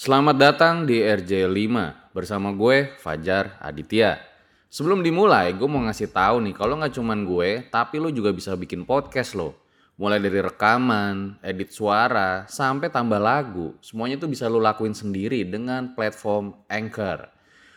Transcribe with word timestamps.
Selamat 0.00 0.32
datang 0.32 0.88
di 0.88 1.04
RJ5 1.04 1.76
bersama 2.16 2.56
gue 2.56 2.88
Fajar 3.04 3.60
Aditya. 3.60 4.16
Sebelum 4.72 5.04
dimulai, 5.04 5.52
gue 5.52 5.68
mau 5.68 5.84
ngasih 5.84 6.08
tahu 6.08 6.40
nih 6.40 6.56
kalau 6.56 6.80
nggak 6.80 6.96
cuman 6.96 7.28
gue, 7.28 7.68
tapi 7.68 8.00
lo 8.00 8.08
juga 8.08 8.32
bisa 8.32 8.56
bikin 8.56 8.88
podcast 8.88 9.36
lo. 9.36 9.60
Mulai 10.00 10.24
dari 10.24 10.40
rekaman, 10.40 11.36
edit 11.44 11.76
suara, 11.76 12.48
sampai 12.48 12.88
tambah 12.88 13.20
lagu. 13.20 13.76
Semuanya 13.84 14.16
tuh 14.16 14.32
bisa 14.32 14.48
lo 14.48 14.56
lakuin 14.56 14.96
sendiri 14.96 15.44
dengan 15.44 15.92
platform 15.92 16.56
Anchor. 16.72 17.28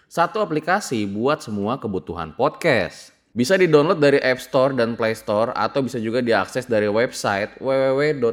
Satu 0.08 0.40
aplikasi 0.40 1.04
buat 1.04 1.44
semua 1.44 1.76
kebutuhan 1.76 2.40
podcast. 2.40 3.12
Bisa 3.36 3.60
di-download 3.60 4.00
dari 4.00 4.24
App 4.24 4.40
Store 4.40 4.72
dan 4.72 4.96
Play 4.96 5.20
Store 5.20 5.52
atau 5.52 5.84
bisa 5.84 6.00
juga 6.00 6.24
diakses 6.24 6.72
dari 6.72 6.88
website 6.88 7.60
www.anchor.fm. 7.60 8.24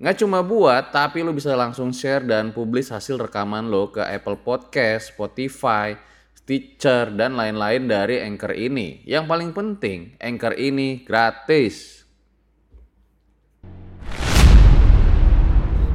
Nggak 0.00 0.24
cuma 0.24 0.40
buat, 0.40 0.96
tapi 0.96 1.20
lo 1.20 1.28
bisa 1.36 1.52
langsung 1.52 1.92
share 1.92 2.24
dan 2.24 2.56
publish 2.56 2.88
hasil 2.88 3.20
rekaman 3.20 3.68
lo 3.68 3.92
ke 3.92 4.00
Apple 4.00 4.40
Podcast, 4.40 5.12
Spotify, 5.12 5.92
Stitcher, 6.32 7.12
dan 7.12 7.36
lain-lain 7.36 7.84
dari 7.84 8.16
Anchor 8.24 8.56
ini. 8.56 9.04
Yang 9.04 9.28
paling 9.28 9.50
penting, 9.52 10.16
Anchor 10.16 10.56
ini 10.56 11.04
gratis. 11.04 12.00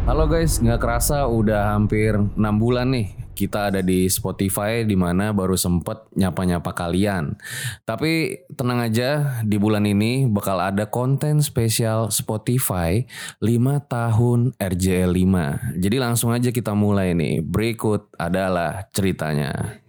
Halo 0.06 0.30
guys, 0.30 0.62
nggak 0.62 0.78
kerasa 0.78 1.26
udah 1.26 1.74
hampir 1.74 2.14
6 2.14 2.38
bulan 2.62 2.94
nih 2.94 3.25
kita 3.36 3.70
ada 3.70 3.84
di 3.84 4.08
Spotify 4.08 4.88
di 4.88 4.96
mana 4.96 5.36
baru 5.36 5.60
sempet 5.60 6.08
nyapa-nyapa 6.16 6.72
kalian. 6.72 7.36
Tapi 7.84 8.48
tenang 8.56 8.80
aja, 8.80 9.44
di 9.44 9.60
bulan 9.60 9.84
ini 9.84 10.24
bakal 10.26 10.64
ada 10.64 10.88
konten 10.88 11.44
spesial 11.44 12.10
Spotify 12.10 13.04
5 13.44 13.92
tahun 13.92 14.56
RJL 14.56 15.12
5. 15.12 15.84
Jadi 15.84 15.98
langsung 16.00 16.32
aja 16.32 16.50
kita 16.56 16.72
mulai 16.72 17.12
nih. 17.12 17.44
Berikut 17.44 18.16
adalah 18.16 18.88
ceritanya. 18.96 19.84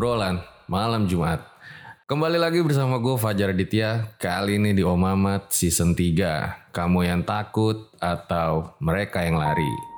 Obrolan 0.00 0.40
malam 0.64 1.04
Jumat. 1.04 1.44
Kembali 2.08 2.40
lagi 2.40 2.64
bersama 2.64 2.96
gue 2.96 3.20
Fajar 3.20 3.52
Aditya, 3.52 4.16
kali 4.16 4.56
ini 4.56 4.72
di 4.72 4.80
Om 4.80 5.04
Ahmad 5.04 5.52
season 5.52 5.92
3. 5.92 6.72
Kamu 6.72 7.04
yang 7.04 7.20
takut 7.20 7.92
atau 8.00 8.72
mereka 8.80 9.20
yang 9.20 9.36
lari? 9.36 9.89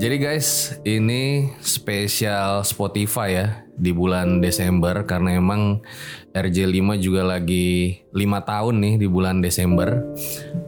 Jadi 0.00 0.16
guys, 0.16 0.80
ini 0.88 1.52
spesial 1.60 2.64
Spotify 2.64 3.36
ya 3.36 3.68
di 3.76 3.92
bulan 3.92 4.40
Desember 4.40 5.04
karena 5.04 5.36
emang 5.36 5.84
RJ5 6.32 6.96
juga 7.04 7.20
lagi 7.28 8.00
5 8.08 8.16
tahun 8.48 8.80
nih 8.80 8.94
di 8.96 9.04
bulan 9.12 9.44
Desember. 9.44 10.00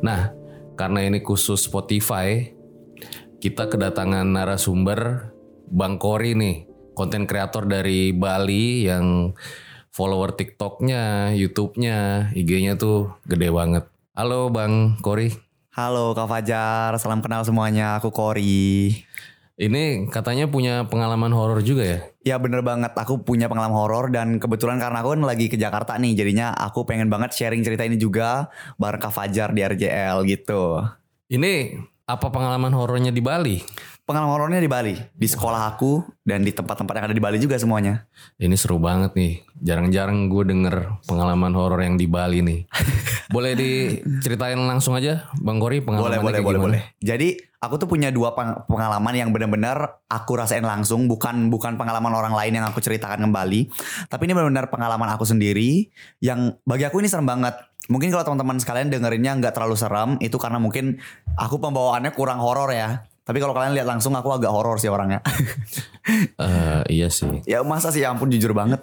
Nah, 0.04 0.36
karena 0.76 1.08
ini 1.08 1.24
khusus 1.24 1.64
Spotify, 1.64 2.52
kita 3.40 3.72
kedatangan 3.72 4.28
narasumber 4.28 5.32
Bang 5.64 5.96
Kori 5.96 6.36
nih, 6.36 6.68
konten 6.92 7.24
kreator 7.24 7.64
dari 7.64 8.12
Bali 8.12 8.84
yang 8.84 9.32
follower 9.96 10.36
TikToknya, 10.36 11.32
YouTube-nya, 11.32 12.28
IG-nya 12.36 12.76
tuh 12.76 13.16
gede 13.24 13.48
banget. 13.48 13.88
Halo 14.12 14.52
Bang 14.52 15.00
Kori. 15.00 15.32
Halo 15.72 16.12
Kak 16.12 16.28
Fajar, 16.28 16.92
salam 17.00 17.24
kenal 17.24 17.48
semuanya, 17.48 17.96
aku 17.96 18.12
Kori. 18.12 19.08
Ini 19.62 20.10
katanya 20.10 20.50
punya 20.50 20.90
pengalaman 20.90 21.30
horor 21.30 21.62
juga 21.62 21.86
ya? 21.86 21.98
Ya 22.26 22.36
bener 22.42 22.66
banget, 22.66 22.98
aku 22.98 23.22
punya 23.22 23.46
pengalaman 23.46 23.78
horor 23.78 24.10
dan 24.10 24.42
kebetulan 24.42 24.82
karena 24.82 25.06
aku 25.06 25.14
kan 25.14 25.22
lagi 25.22 25.46
ke 25.46 25.54
Jakarta 25.54 25.94
nih, 26.02 26.18
jadinya 26.18 26.50
aku 26.50 26.82
pengen 26.82 27.06
banget 27.06 27.30
sharing 27.30 27.62
cerita 27.62 27.86
ini 27.86 27.94
juga 27.94 28.50
bareng 28.74 28.98
Kak 28.98 29.14
Fajar 29.14 29.54
di 29.54 29.62
RJL 29.62 30.26
gitu. 30.26 30.82
Ini 31.30 31.78
apa 32.10 32.26
pengalaman 32.34 32.74
horornya 32.74 33.14
di 33.14 33.22
Bali? 33.22 33.62
Pengalaman 34.02 34.34
horornya 34.34 34.58
di 34.58 34.66
Bali, 34.66 34.98
di 34.98 35.28
sekolah 35.30 35.70
aku 35.70 36.02
dan 36.26 36.42
di 36.42 36.50
tempat-tempat 36.50 36.98
yang 36.98 37.06
ada 37.06 37.14
di 37.14 37.22
Bali 37.22 37.38
juga 37.38 37.54
semuanya. 37.54 38.10
Ini 38.42 38.58
seru 38.58 38.82
banget 38.82 39.14
nih. 39.14 39.46
Jarang-jarang 39.62 40.26
gue 40.26 40.42
denger 40.42 41.06
pengalaman 41.06 41.54
horor 41.54 41.78
yang 41.86 41.94
di 41.94 42.10
Bali 42.10 42.42
nih. 42.42 42.66
boleh 43.34 43.54
diceritain 43.54 44.58
langsung 44.58 44.98
aja, 44.98 45.30
Bang 45.38 45.62
Kori 45.62 45.78
Boleh, 45.78 45.86
pengalamannya 45.86 46.18
boleh, 46.18 46.42
boleh, 46.42 46.58
gimana? 46.58 46.66
boleh. 46.66 46.82
Jadi 46.98 47.51
aku 47.62 47.78
tuh 47.78 47.86
punya 47.86 48.10
dua 48.10 48.34
peng- 48.34 48.66
pengalaman 48.66 49.14
yang 49.14 49.30
benar-benar 49.30 50.02
aku 50.10 50.34
rasain 50.34 50.66
langsung, 50.66 51.06
bukan 51.06 51.46
bukan 51.46 51.78
pengalaman 51.78 52.10
orang 52.10 52.34
lain 52.34 52.58
yang 52.58 52.66
aku 52.66 52.82
ceritakan 52.82 53.22
kembali, 53.22 53.70
tapi 54.10 54.22
ini 54.26 54.34
benar-benar 54.34 54.66
pengalaman 54.66 55.06
aku 55.14 55.22
sendiri 55.22 55.86
yang 56.18 56.58
bagi 56.66 56.82
aku 56.82 56.98
ini 56.98 57.06
serem 57.06 57.24
banget. 57.24 57.54
Mungkin 57.86 58.10
kalau 58.10 58.26
teman-teman 58.26 58.58
sekalian 58.58 58.90
dengerinnya 58.90 59.38
nggak 59.38 59.54
terlalu 59.54 59.78
serem, 59.78 60.18
itu 60.18 60.34
karena 60.42 60.58
mungkin 60.58 60.98
aku 61.38 61.62
pembawaannya 61.62 62.10
kurang 62.18 62.42
horor 62.42 62.74
ya. 62.74 63.06
Tapi 63.22 63.38
kalau 63.38 63.54
kalian 63.54 63.78
lihat 63.78 63.86
langsung 63.86 64.10
aku 64.18 64.34
agak 64.34 64.50
horor 64.50 64.82
sih 64.82 64.90
orangnya. 64.90 65.22
Eh, 66.34 66.82
iya 66.98 67.06
sih. 67.06 67.46
ya 67.46 67.62
masa 67.62 67.94
sih 67.94 68.02
ya 68.02 68.10
ampun 68.10 68.26
jujur 68.26 68.50
banget. 68.50 68.82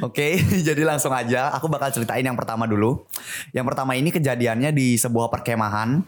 Oke, 0.00 0.40
jadi 0.72 0.80
langsung 0.80 1.12
aja 1.12 1.52
aku 1.52 1.68
bakal 1.68 1.92
ceritain 1.92 2.24
yang 2.24 2.40
pertama 2.40 2.64
dulu. 2.64 3.04
Yang 3.52 3.68
pertama 3.68 3.92
ini 4.00 4.08
kejadiannya 4.08 4.72
di 4.72 4.96
sebuah 4.96 5.28
perkemahan. 5.28 6.00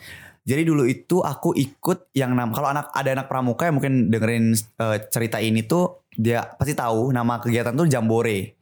Jadi 0.46 0.62
dulu 0.62 0.86
itu 0.86 1.26
aku 1.26 1.58
ikut 1.58 2.14
yang 2.14 2.38
nam 2.38 2.54
kalau 2.54 2.70
anak 2.70 2.94
ada 2.94 3.18
anak 3.18 3.26
pramuka 3.26 3.66
yang 3.66 3.82
mungkin 3.82 4.14
dengerin 4.14 4.54
eh, 4.54 4.98
cerita 5.10 5.42
ini 5.42 5.66
tuh 5.66 6.06
dia 6.14 6.46
pasti 6.54 6.78
tahu 6.78 7.10
nama 7.10 7.42
kegiatan 7.42 7.74
tuh 7.74 7.90
jambore. 7.90 8.54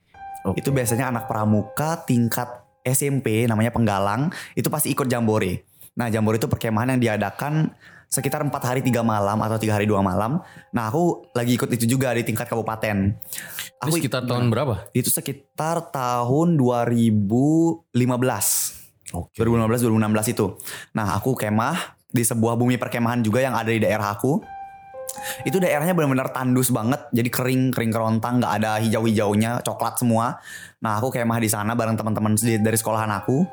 Oke. 0.49 0.65
Itu 0.65 0.73
biasanya 0.73 1.13
anak 1.13 1.29
pramuka 1.29 2.01
tingkat 2.09 2.49
SMP 2.85 3.45
namanya 3.45 3.69
penggalang 3.69 4.33
itu 4.57 4.73
pasti 4.73 4.97
ikut 4.97 5.05
jambore. 5.05 5.69
Nah 6.01 6.09
jambore 6.09 6.41
itu 6.41 6.49
perkemahan 6.49 6.97
yang 6.97 7.01
diadakan 7.05 7.77
sekitar 8.09 8.47
empat 8.47 8.63
hari 8.63 8.81
tiga 8.81 9.03
malam 9.03 9.43
atau 9.45 9.61
tiga 9.61 9.77
hari 9.77 9.85
dua 9.85 10.01
malam. 10.01 10.41
Nah 10.73 10.89
aku 10.89 11.29
lagi 11.37 11.61
ikut 11.61 11.69
itu 11.69 11.85
juga 11.85 12.17
di 12.17 12.25
tingkat 12.25 12.49
kabupaten. 12.49 13.13
Ini 13.85 13.93
sekitar 13.93 14.25
tahun 14.25 14.49
berapa? 14.49 14.89
Itu 14.97 15.13
sekitar 15.13 15.93
tahun 15.93 16.57
2015. 16.57 18.84
Oke. 19.15 19.39
2015 19.39 19.87
2016 19.87 20.35
itu. 20.35 20.47
Nah, 20.99 21.15
aku 21.15 21.39
kemah 21.39 21.97
di 22.11 22.23
sebuah 22.23 22.59
bumi 22.59 22.79
perkemahan 22.79 23.23
juga 23.23 23.43
yang 23.43 23.55
ada 23.55 23.71
di 23.71 23.79
daerah 23.79 24.11
aku. 24.15 24.43
Itu 25.47 25.63
daerahnya 25.63 25.95
benar-benar 25.95 26.35
tandus 26.35 26.75
banget, 26.75 27.07
jadi 27.15 27.31
kering, 27.31 27.71
kering 27.71 27.93
kerontang, 27.95 28.43
nggak 28.43 28.55
ada 28.59 28.83
hijau-hijaunya, 28.83 29.63
coklat 29.63 29.95
semua. 29.95 30.43
Nah, 30.83 30.99
aku 30.99 31.15
kemah 31.15 31.39
di 31.39 31.47
sana 31.47 31.79
bareng 31.79 31.95
teman-teman 31.95 32.35
dari 32.35 32.75
sekolahan 32.75 33.11
aku. 33.15 33.47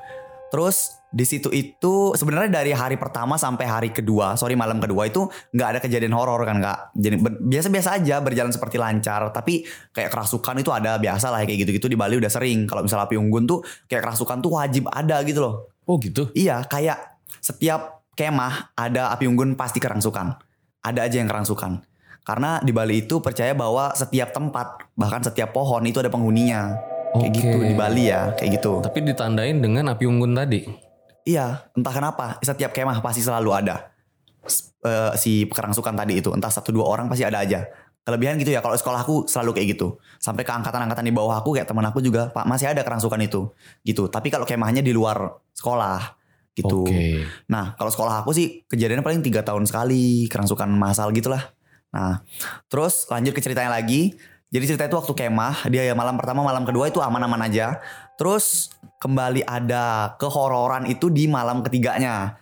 Terus 0.51 0.99
di 1.11 1.23
situ 1.23 1.47
itu 1.51 2.11
sebenarnya 2.11 2.51
dari 2.51 2.75
hari 2.75 2.99
pertama 2.99 3.39
sampai 3.39 3.67
hari 3.67 3.89
kedua, 3.95 4.35
sorry 4.35 4.59
malam 4.59 4.83
kedua 4.83 5.07
itu 5.07 5.27
nggak 5.55 5.67
ada 5.75 5.79
kejadian 5.79 6.11
horor 6.11 6.43
kan 6.43 6.59
kak. 6.59 6.91
Jadi 6.95 7.15
biasa-biasa 7.23 8.03
aja 8.03 8.19
berjalan 8.19 8.51
seperti 8.51 8.75
lancar. 8.75 9.31
Tapi 9.31 9.63
kayak 9.95 10.11
kerasukan 10.11 10.59
itu 10.59 10.71
ada 10.75 10.99
biasa 10.99 11.31
lah 11.31 11.47
kayak 11.47 11.63
gitu-gitu 11.63 11.87
di 11.87 11.95
Bali 11.95 12.19
udah 12.19 12.27
sering. 12.27 12.67
Kalau 12.67 12.83
misalnya 12.83 13.07
api 13.07 13.15
unggun 13.15 13.47
tuh 13.47 13.63
kayak 13.87 14.03
kerasukan 14.03 14.43
tuh 14.43 14.51
wajib 14.59 14.91
ada 14.91 15.23
gitu 15.23 15.39
loh. 15.39 15.71
Oh 15.87 15.95
gitu. 16.03 16.27
Iya 16.35 16.67
kayak 16.67 16.99
setiap 17.39 18.03
kemah 18.19 18.75
ada 18.75 19.15
api 19.15 19.31
unggun 19.31 19.55
pasti 19.55 19.79
kerangsukan. 19.79 20.35
Ada 20.83 21.07
aja 21.07 21.23
yang 21.23 21.31
kerangsukan. 21.31 21.87
Karena 22.27 22.59
di 22.59 22.69
Bali 22.69 23.07
itu 23.07 23.23
percaya 23.23 23.55
bahwa 23.55 23.95
setiap 23.97 24.35
tempat 24.35 24.83
bahkan 24.99 25.23
setiap 25.23 25.55
pohon 25.55 25.81
itu 25.87 25.97
ada 26.03 26.11
penghuninya. 26.11 26.90
Kayak 27.11 27.31
Oke. 27.31 27.39
gitu 27.43 27.57
di 27.67 27.75
Bali 27.75 28.03
ya, 28.07 28.31
kayak 28.39 28.61
gitu. 28.61 28.79
Tapi 28.79 28.97
ditandain 29.03 29.59
dengan 29.59 29.91
api 29.91 30.03
unggun 30.07 30.31
tadi. 30.31 30.63
Iya, 31.27 31.69
entah 31.77 31.93
kenapa 31.93 32.41
setiap 32.41 32.73
kemah 32.73 33.03
pasti 33.03 33.21
selalu 33.21 33.49
ada 33.53 33.93
eh, 34.87 35.13
si 35.19 35.45
kerangsukan 35.45 35.93
tadi 35.93 36.17
itu. 36.17 36.31
Entah 36.33 36.49
satu 36.49 36.73
dua 36.73 36.87
orang 36.87 37.11
pasti 37.11 37.27
ada 37.27 37.43
aja. 37.43 37.67
Kelebihan 38.01 38.41
gitu 38.41 38.49
ya 38.49 38.65
kalau 38.65 38.73
sekolahku 38.73 39.29
selalu 39.29 39.61
kayak 39.61 39.67
gitu. 39.77 40.01
Sampai 40.17 40.41
ke 40.41 40.49
angkatan-angkatan 40.49 41.05
di 41.05 41.13
bawah 41.13 41.37
aku 41.37 41.53
kayak 41.53 41.69
teman 41.69 41.85
aku 41.85 42.01
juga, 42.01 42.33
Pak 42.33 42.49
masih 42.49 42.73
ada 42.73 42.81
kerangsukan 42.81 43.21
itu. 43.21 43.53
Gitu. 43.85 44.09
Tapi 44.09 44.33
kalau 44.33 44.49
kemahnya 44.49 44.81
di 44.81 44.89
luar 44.89 45.37
sekolah 45.53 46.17
gitu. 46.57 46.83
Oke. 46.83 47.23
Nah 47.47 47.77
kalau 47.77 47.91
sekolah 47.93 48.25
aku 48.25 48.33
sih 48.33 48.65
kejadiannya 48.67 49.05
paling 49.05 49.21
tiga 49.23 49.45
tahun 49.45 49.69
sekali 49.69 50.25
kerangsukan 50.27 50.67
masal 50.73 51.13
gitulah. 51.13 51.53
Nah 51.93 52.25
terus 52.67 53.05
lanjut 53.07 53.37
ke 53.37 53.41
ceritanya 53.43 53.71
lagi. 53.71 54.17
Jadi 54.51 54.63
cerita 54.67 54.83
itu 54.83 54.99
waktu 54.99 55.15
kemah, 55.15 55.71
dia 55.71 55.87
ya 55.87 55.95
malam 55.95 56.19
pertama, 56.19 56.43
malam 56.43 56.67
kedua 56.67 56.91
itu 56.91 56.99
aman-aman 56.99 57.39
aja. 57.47 57.79
Terus 58.19 58.67
kembali 58.99 59.47
ada 59.47 60.19
kehororan 60.19 60.91
itu 60.91 61.07
di 61.07 61.31
malam 61.31 61.63
ketiganya. 61.63 62.35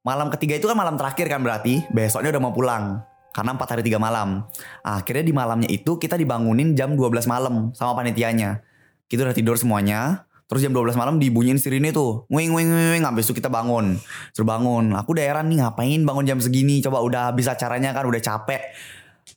Malam 0.00 0.32
ketiga 0.32 0.56
itu 0.56 0.64
kan 0.64 0.72
malam 0.72 0.96
terakhir 0.96 1.28
kan 1.28 1.44
berarti, 1.44 1.84
besoknya 1.92 2.32
udah 2.32 2.40
mau 2.40 2.56
pulang. 2.56 3.04
Karena 3.36 3.54
4 3.54 3.76
hari 3.76 3.82
3 3.84 4.00
malam. 4.00 4.48
Akhirnya 4.80 5.20
di 5.20 5.36
malamnya 5.36 5.68
itu 5.68 6.00
kita 6.00 6.16
dibangunin 6.16 6.72
jam 6.72 6.96
12 6.96 7.28
malam 7.28 7.76
sama 7.76 7.92
panitianya. 7.92 8.64
Kita 9.06 9.28
udah 9.28 9.36
tidur 9.36 9.60
semuanya. 9.60 10.24
Terus 10.50 10.66
jam 10.66 10.74
12 10.74 10.98
malam 10.98 11.22
dibunyiin 11.22 11.60
sirine 11.60 11.94
tuh. 11.94 12.26
Wing 12.26 12.50
wing 12.50 12.72
wing. 12.72 13.06
Habis 13.06 13.30
itu 13.30 13.38
kita 13.38 13.46
bangun. 13.46 14.02
Suruh 14.34 14.48
bangun. 14.50 14.98
Aku 14.98 15.14
udah 15.14 15.22
heran 15.22 15.46
nih 15.46 15.62
ngapain 15.62 16.02
bangun 16.02 16.26
jam 16.26 16.38
segini. 16.42 16.82
Coba 16.82 17.04
udah 17.06 17.30
bisa 17.30 17.54
caranya 17.54 17.94
kan 17.94 18.02
udah 18.02 18.18
capek. 18.18 18.58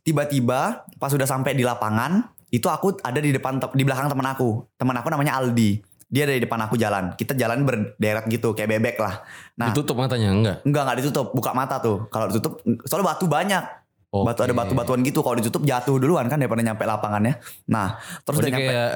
Tiba-tiba 0.03 0.87
pas 0.99 1.11
udah 1.13 1.27
sampai 1.27 1.55
di 1.55 1.63
lapangan. 1.63 2.27
Itu 2.53 2.69
aku 2.69 3.01
ada 3.01 3.17
di 3.17 3.33
depan 3.33 3.57
di 3.73 3.83
belakang 3.83 4.11
teman 4.13 4.27
aku. 4.29 4.63
Teman 4.77 4.95
aku 4.99 5.09
namanya 5.09 5.41
Aldi. 5.41 5.81
Dia 6.13 6.29
ada 6.29 6.37
di 6.37 6.45
depan 6.45 6.61
aku 6.69 6.77
jalan. 6.77 7.17
Kita 7.17 7.33
jalan 7.33 7.65
berderet 7.65 8.29
gitu 8.29 8.53
kayak 8.53 8.77
bebek 8.77 8.97
lah. 9.01 9.25
Nah, 9.57 9.73
Ditutup 9.73 9.97
matanya 9.97 10.29
enggak? 10.29 10.57
enggak 10.61 10.81
enggak 10.85 10.97
ditutup, 11.01 11.33
buka 11.33 11.51
mata 11.57 11.81
tuh. 11.81 12.05
Kalau 12.13 12.29
ditutup 12.29 12.61
soalnya 12.85 13.17
batu 13.17 13.25
banyak. 13.25 13.82
Batu 14.13 14.45
ada 14.45 14.53
batu-batuan 14.53 15.01
gitu. 15.01 15.25
Kalau 15.25 15.41
ditutup 15.41 15.65
jatuh 15.65 15.97
duluan 15.97 16.29
kan 16.29 16.37
daripada 16.37 16.61
nyampe 16.61 16.85
lapangannya. 16.85 17.41
Nah, 17.65 17.97
terus 18.21 18.45
udah 18.45 18.51
nyampe 18.53 18.69
kayak 18.69 18.91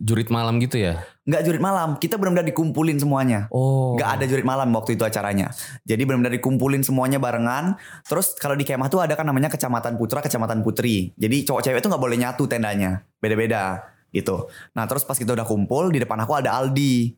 jurit 0.00 0.28
malam 0.32 0.56
gitu 0.56 0.80
ya? 0.80 1.04
nggak 1.22 1.42
jurit 1.46 1.62
malam. 1.62 1.94
Kita 2.02 2.18
benar-benar 2.18 2.46
dikumpulin 2.50 2.98
semuanya. 2.98 3.46
Oh. 3.54 3.94
Nggak 3.94 4.10
ada 4.18 4.24
jurit 4.26 4.46
malam 4.46 4.74
waktu 4.74 4.98
itu 4.98 5.06
acaranya. 5.06 5.54
Jadi 5.86 6.02
benar-benar 6.02 6.34
dikumpulin 6.34 6.82
semuanya 6.82 7.22
barengan. 7.22 7.78
Terus 8.02 8.34
kalau 8.34 8.58
di 8.58 8.66
kemah 8.66 8.90
tuh 8.90 9.06
ada 9.06 9.14
kan 9.14 9.22
namanya 9.22 9.46
kecamatan 9.46 9.94
putra, 9.94 10.18
kecamatan 10.18 10.66
putri. 10.66 11.14
Jadi 11.14 11.46
cowok 11.46 11.62
cewek 11.62 11.78
tuh 11.78 11.90
nggak 11.94 12.02
boleh 12.02 12.18
nyatu 12.18 12.50
tendanya. 12.50 13.06
Beda-beda 13.22 13.86
gitu. 14.10 14.50
Nah 14.74 14.84
terus 14.90 15.06
pas 15.06 15.14
kita 15.14 15.32
udah 15.38 15.46
kumpul 15.46 15.94
di 15.94 16.02
depan 16.02 16.18
aku 16.26 16.34
ada 16.34 16.58
Aldi. 16.58 17.14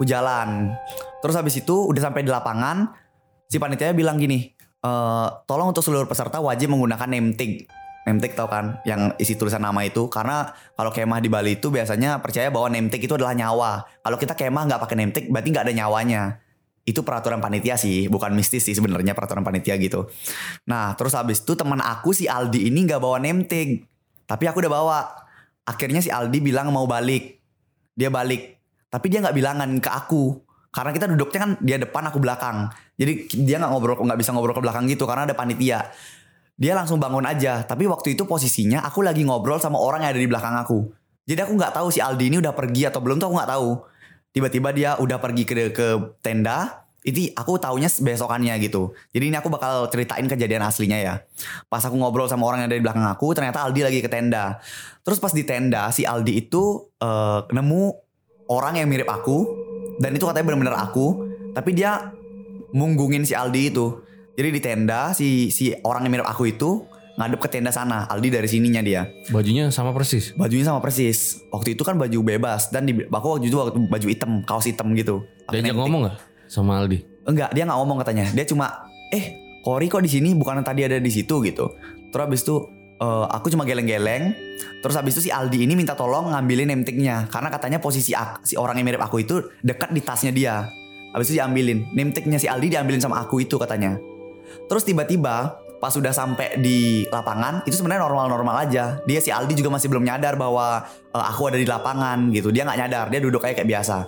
Aku 0.00 0.08
jalan. 0.08 0.72
Terus 1.20 1.34
habis 1.36 1.54
itu 1.60 1.76
udah 1.92 2.08
sampai 2.08 2.24
di 2.24 2.32
lapangan. 2.32 2.88
Si 3.52 3.60
panitia 3.60 3.92
bilang 3.92 4.16
gini. 4.16 4.48
"Eh, 4.82 5.28
tolong 5.46 5.70
untuk 5.70 5.86
seluruh 5.86 6.10
peserta 6.10 6.42
wajib 6.42 6.74
menggunakan 6.74 7.06
name 7.06 7.38
tag. 7.38 7.70
Name 8.02 8.18
tag 8.18 8.34
tau 8.34 8.50
kan 8.50 8.82
yang 8.82 9.14
isi 9.14 9.38
tulisan 9.38 9.62
nama 9.62 9.78
itu 9.86 10.10
karena 10.10 10.50
kalau 10.74 10.90
kemah 10.90 11.22
di 11.22 11.30
Bali 11.30 11.54
itu 11.54 11.70
biasanya 11.70 12.18
percaya 12.18 12.50
bahwa 12.50 12.66
name 12.66 12.90
tag 12.90 12.98
itu 12.98 13.14
adalah 13.14 13.30
nyawa. 13.30 13.86
Kalau 14.02 14.18
kita 14.18 14.34
kemah 14.34 14.66
nggak 14.66 14.80
pakai 14.82 14.96
name 14.98 15.12
tag 15.14 15.24
berarti 15.30 15.48
nggak 15.54 15.64
ada 15.70 15.74
nyawanya. 15.78 16.22
Itu 16.82 17.06
peraturan 17.06 17.38
panitia 17.38 17.78
sih, 17.78 18.10
bukan 18.10 18.34
mistis 18.34 18.66
sih 18.66 18.74
sebenarnya 18.74 19.14
peraturan 19.14 19.46
panitia 19.46 19.78
gitu. 19.78 20.10
Nah, 20.66 20.98
terus 20.98 21.14
habis 21.14 21.38
itu 21.38 21.54
teman 21.54 21.78
aku 21.78 22.10
si 22.10 22.26
Aldi 22.26 22.66
ini 22.66 22.82
nggak 22.82 22.98
bawa 22.98 23.22
name 23.22 23.46
tag. 23.46 23.86
Tapi 24.26 24.44
aku 24.50 24.66
udah 24.66 24.72
bawa. 24.72 24.98
Akhirnya 25.62 26.02
si 26.02 26.10
Aldi 26.10 26.42
bilang 26.42 26.74
mau 26.74 26.90
balik. 26.90 27.38
Dia 27.94 28.10
balik. 28.10 28.58
Tapi 28.90 29.06
dia 29.06 29.22
nggak 29.22 29.36
bilangan 29.38 29.70
ke 29.78 29.90
aku. 29.94 30.42
Karena 30.72 30.90
kita 30.90 31.06
duduknya 31.06 31.38
kan 31.38 31.50
dia 31.60 31.76
depan 31.78 32.08
aku 32.08 32.18
belakang. 32.18 32.72
Jadi 33.02 33.12
dia 33.42 33.58
nggak 33.58 33.70
ngobrol 33.74 33.98
nggak 33.98 34.18
bisa 34.22 34.30
ngobrol 34.30 34.54
ke 34.54 34.62
belakang 34.62 34.86
gitu 34.86 35.10
karena 35.10 35.26
ada 35.26 35.34
panitia. 35.34 35.90
Dia 36.54 36.78
langsung 36.78 37.02
bangun 37.02 37.26
aja. 37.26 37.66
Tapi 37.66 37.90
waktu 37.90 38.14
itu 38.14 38.22
posisinya 38.22 38.86
aku 38.86 39.02
lagi 39.02 39.26
ngobrol 39.26 39.58
sama 39.58 39.82
orang 39.82 40.06
yang 40.06 40.14
ada 40.14 40.22
di 40.22 40.30
belakang 40.30 40.54
aku. 40.54 40.86
Jadi 41.26 41.42
aku 41.42 41.58
nggak 41.58 41.74
tahu 41.74 41.90
si 41.90 41.98
Aldi 41.98 42.30
ini 42.30 42.38
udah 42.38 42.54
pergi 42.54 42.86
atau 42.86 43.02
belum 43.02 43.18
tuh 43.18 43.26
aku 43.26 43.34
nggak 43.42 43.50
tahu. 43.50 43.70
Tiba-tiba 44.30 44.68
dia 44.70 44.90
udah 45.02 45.18
pergi 45.18 45.42
ke 45.42 45.74
ke 45.74 45.86
tenda. 46.22 46.86
Itu 47.02 47.34
aku 47.34 47.58
taunya 47.58 47.90
besokannya 47.90 48.62
gitu. 48.62 48.94
Jadi 49.10 49.34
ini 49.34 49.34
aku 49.34 49.50
bakal 49.50 49.90
ceritain 49.90 50.22
kejadian 50.30 50.62
aslinya 50.62 51.02
ya. 51.02 51.14
Pas 51.66 51.82
aku 51.82 51.98
ngobrol 51.98 52.30
sama 52.30 52.46
orang 52.46 52.62
yang 52.62 52.70
ada 52.70 52.78
di 52.78 52.84
belakang 52.86 53.02
aku, 53.02 53.34
ternyata 53.34 53.66
Aldi 53.66 53.82
lagi 53.82 53.98
ke 53.98 54.06
tenda. 54.06 54.62
Terus 55.02 55.18
pas 55.18 55.34
di 55.34 55.42
tenda 55.42 55.90
si 55.90 56.06
Aldi 56.06 56.46
itu 56.46 56.94
eh, 57.02 57.40
nemu 57.50 57.82
orang 58.46 58.78
yang 58.78 58.86
mirip 58.86 59.10
aku 59.10 59.50
dan 59.98 60.14
itu 60.14 60.22
katanya 60.22 60.46
benar-benar 60.54 60.78
aku. 60.78 61.26
Tapi 61.58 61.70
dia 61.74 62.14
munggungin 62.72 63.24
si 63.24 63.36
Aldi 63.36 63.72
itu. 63.72 64.02
Jadi 64.32 64.48
di 64.48 64.60
tenda 64.64 65.12
si 65.12 65.52
si 65.52 65.76
orang 65.84 66.08
yang 66.08 66.20
mirip 66.20 66.28
aku 66.28 66.48
itu 66.48 66.88
ngadep 67.20 67.40
ke 67.44 67.48
tenda 67.52 67.70
sana. 67.70 68.08
Aldi 68.08 68.32
dari 68.32 68.48
sininya 68.48 68.80
dia. 68.80 69.08
Bajunya 69.28 69.68
sama 69.68 69.92
persis. 69.92 70.32
Bajunya 70.32 70.64
sama 70.64 70.80
persis. 70.80 71.44
Waktu 71.52 71.76
itu 71.76 71.82
kan 71.84 72.00
baju 72.00 72.18
bebas 72.24 72.72
dan 72.72 72.88
di 72.88 72.96
aku 73.04 73.38
waktu 73.38 73.52
itu 73.52 73.56
waktu 73.60 73.76
baju 73.76 74.06
hitam, 74.08 74.40
kaos 74.48 74.64
hitam 74.64 74.96
gitu. 74.96 75.20
Name 75.52 75.68
tag. 75.68 75.76
ngomong 75.76 76.00
gak 76.08 76.16
sama 76.48 76.80
Aldi? 76.80 77.04
Enggak, 77.28 77.54
dia 77.54 77.62
nggak 77.68 77.78
ngomong 77.78 77.96
katanya. 78.02 78.26
Dia 78.32 78.44
cuma 78.48 78.88
eh 79.12 79.38
Kori 79.62 79.86
kok 79.86 80.02
di 80.02 80.10
sini 80.10 80.34
bukan 80.34 80.58
tadi 80.66 80.82
ada 80.82 80.98
di 80.98 81.12
situ 81.12 81.38
gitu. 81.46 81.70
Terus 82.10 82.22
habis 82.26 82.42
itu 82.42 82.66
eh, 82.98 83.26
aku 83.30 83.46
cuma 83.52 83.62
geleng-geleng. 83.62 84.34
Terus 84.82 84.98
habis 84.98 85.14
itu 85.14 85.28
si 85.28 85.30
Aldi 85.30 85.62
ini 85.62 85.78
minta 85.78 85.94
tolong 85.94 86.34
ngambilin 86.34 86.74
name 86.74 86.82
tag-nya 86.82 87.30
karena 87.30 87.46
katanya 87.54 87.78
posisi 87.78 88.10
si 88.42 88.54
orang 88.58 88.74
yang 88.82 88.90
mirip 88.90 89.02
aku 89.04 89.22
itu 89.22 89.38
dekat 89.62 89.94
di 89.94 90.02
tasnya 90.02 90.34
dia. 90.34 90.66
Habis 91.12 91.32
itu 91.32 91.40
diambilin. 91.40 91.88
Name 91.92 92.10
tag-nya 92.10 92.40
si 92.40 92.48
Aldi 92.48 92.72
diambilin 92.72 93.00
sama 93.00 93.20
aku 93.20 93.44
itu 93.44 93.60
katanya. 93.60 94.00
Terus 94.68 94.82
tiba-tiba 94.84 95.60
pas 95.82 95.90
sudah 95.90 96.14
sampai 96.14 96.62
di 96.62 97.02
lapangan 97.10 97.66
itu 97.66 97.74
sebenarnya 97.74 98.06
normal-normal 98.06 98.64
aja. 98.64 99.02
Dia 99.04 99.20
si 99.20 99.34
Aldi 99.34 99.58
juga 99.58 99.74
masih 99.74 99.90
belum 99.90 100.06
nyadar 100.06 100.38
bahwa 100.38 100.86
eh, 101.12 101.24
aku 101.26 101.52
ada 101.52 101.58
di 101.58 101.66
lapangan 101.68 102.32
gitu. 102.32 102.54
Dia 102.54 102.64
nggak 102.64 102.78
nyadar, 102.86 103.04
dia 103.12 103.20
duduk 103.20 103.42
kayak 103.42 103.60
kayak 103.60 103.68
biasa. 103.68 104.06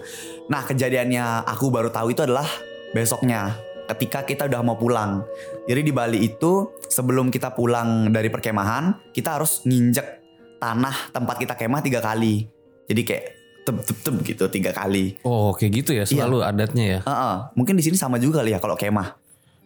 Nah 0.49 0.63
kejadiannya 0.65 1.45
aku 1.45 1.69
baru 1.69 1.91
tahu 1.93 2.15
itu 2.15 2.25
adalah 2.25 2.47
besoknya 2.95 3.59
ketika 3.91 4.25
kita 4.25 4.49
udah 4.49 4.61
mau 4.65 4.79
pulang. 4.79 5.27
Jadi 5.69 5.81
di 5.85 5.93
Bali 5.93 6.25
itu 6.25 6.73
sebelum 6.89 7.29
kita 7.29 7.53
pulang 7.53 8.09
dari 8.09 8.33
perkemahan 8.33 9.13
kita 9.13 9.37
harus 9.37 9.67
nginjek 9.69 10.25
tanah 10.63 11.13
tempat 11.13 11.37
kita 11.37 11.55
kemah 11.59 11.85
tiga 11.85 12.01
kali. 12.01 12.49
Jadi 12.89 13.03
kayak 13.05 13.44
tep 13.65 13.77
tep 13.81 13.99
tep 14.05 14.15
gitu 14.23 14.45
tiga 14.53 14.71
kali. 14.77 15.17
Oh 15.25 15.57
kayak 15.57 15.73
gitu 15.83 15.91
ya 15.97 16.05
selalu 16.05 16.45
adatnya 16.45 16.85
ya. 16.85 17.01
Heeh, 17.03 17.37
mungkin 17.57 17.75
di 17.75 17.83
sini 17.83 17.97
sama 17.97 18.21
juga 18.21 18.45
kali 18.45 18.53
ya 18.53 18.61
kalau 18.61 18.77
kemah. 18.77 19.17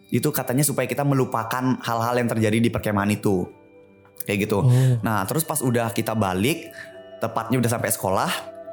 Itu 0.09 0.33
katanya 0.33 0.65
supaya 0.65 0.89
kita 0.89 1.05
melupakan 1.05 1.77
hal-hal 1.85 2.15
yang 2.17 2.25
terjadi 2.31 2.57
di 2.57 2.71
perkemahan 2.73 3.11
itu. 3.13 3.45
Kayak 4.25 4.49
gitu. 4.49 4.65
Oh. 4.65 4.97
Nah, 5.05 5.21
terus 5.29 5.45
pas 5.45 5.61
udah 5.61 5.93
kita 5.93 6.17
balik, 6.17 6.71
tepatnya 7.21 7.61
udah 7.61 7.71
sampai 7.71 7.93
sekolah, 7.93 8.31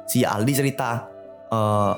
si 0.09 0.25
Aldi 0.25 0.53
cerita, 0.55 1.05
eh 1.51 1.93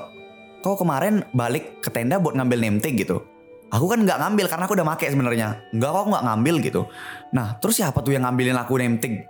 kok 0.60 0.76
kemarin 0.76 1.24
balik 1.32 1.80
ke 1.80 1.88
tenda 1.88 2.20
buat 2.20 2.36
ngambil 2.36 2.58
name 2.60 2.78
tag 2.84 2.98
gitu. 2.98 3.24
Aku 3.70 3.86
kan 3.86 4.02
nggak 4.02 4.18
ngambil 4.18 4.50
karena 4.50 4.64
aku 4.66 4.74
udah 4.74 4.86
make 4.86 5.06
sebenarnya. 5.06 5.62
Enggak 5.70 5.88
kok 5.94 6.00
aku 6.02 6.10
nggak 6.10 6.26
ngambil 6.26 6.54
gitu. 6.60 6.82
Nah, 7.30 7.54
terus 7.62 7.78
siapa 7.78 8.02
tuh 8.02 8.12
yang 8.12 8.26
ngambilin 8.26 8.58
aku 8.58 8.76
name 8.76 8.98
tag? 8.98 9.29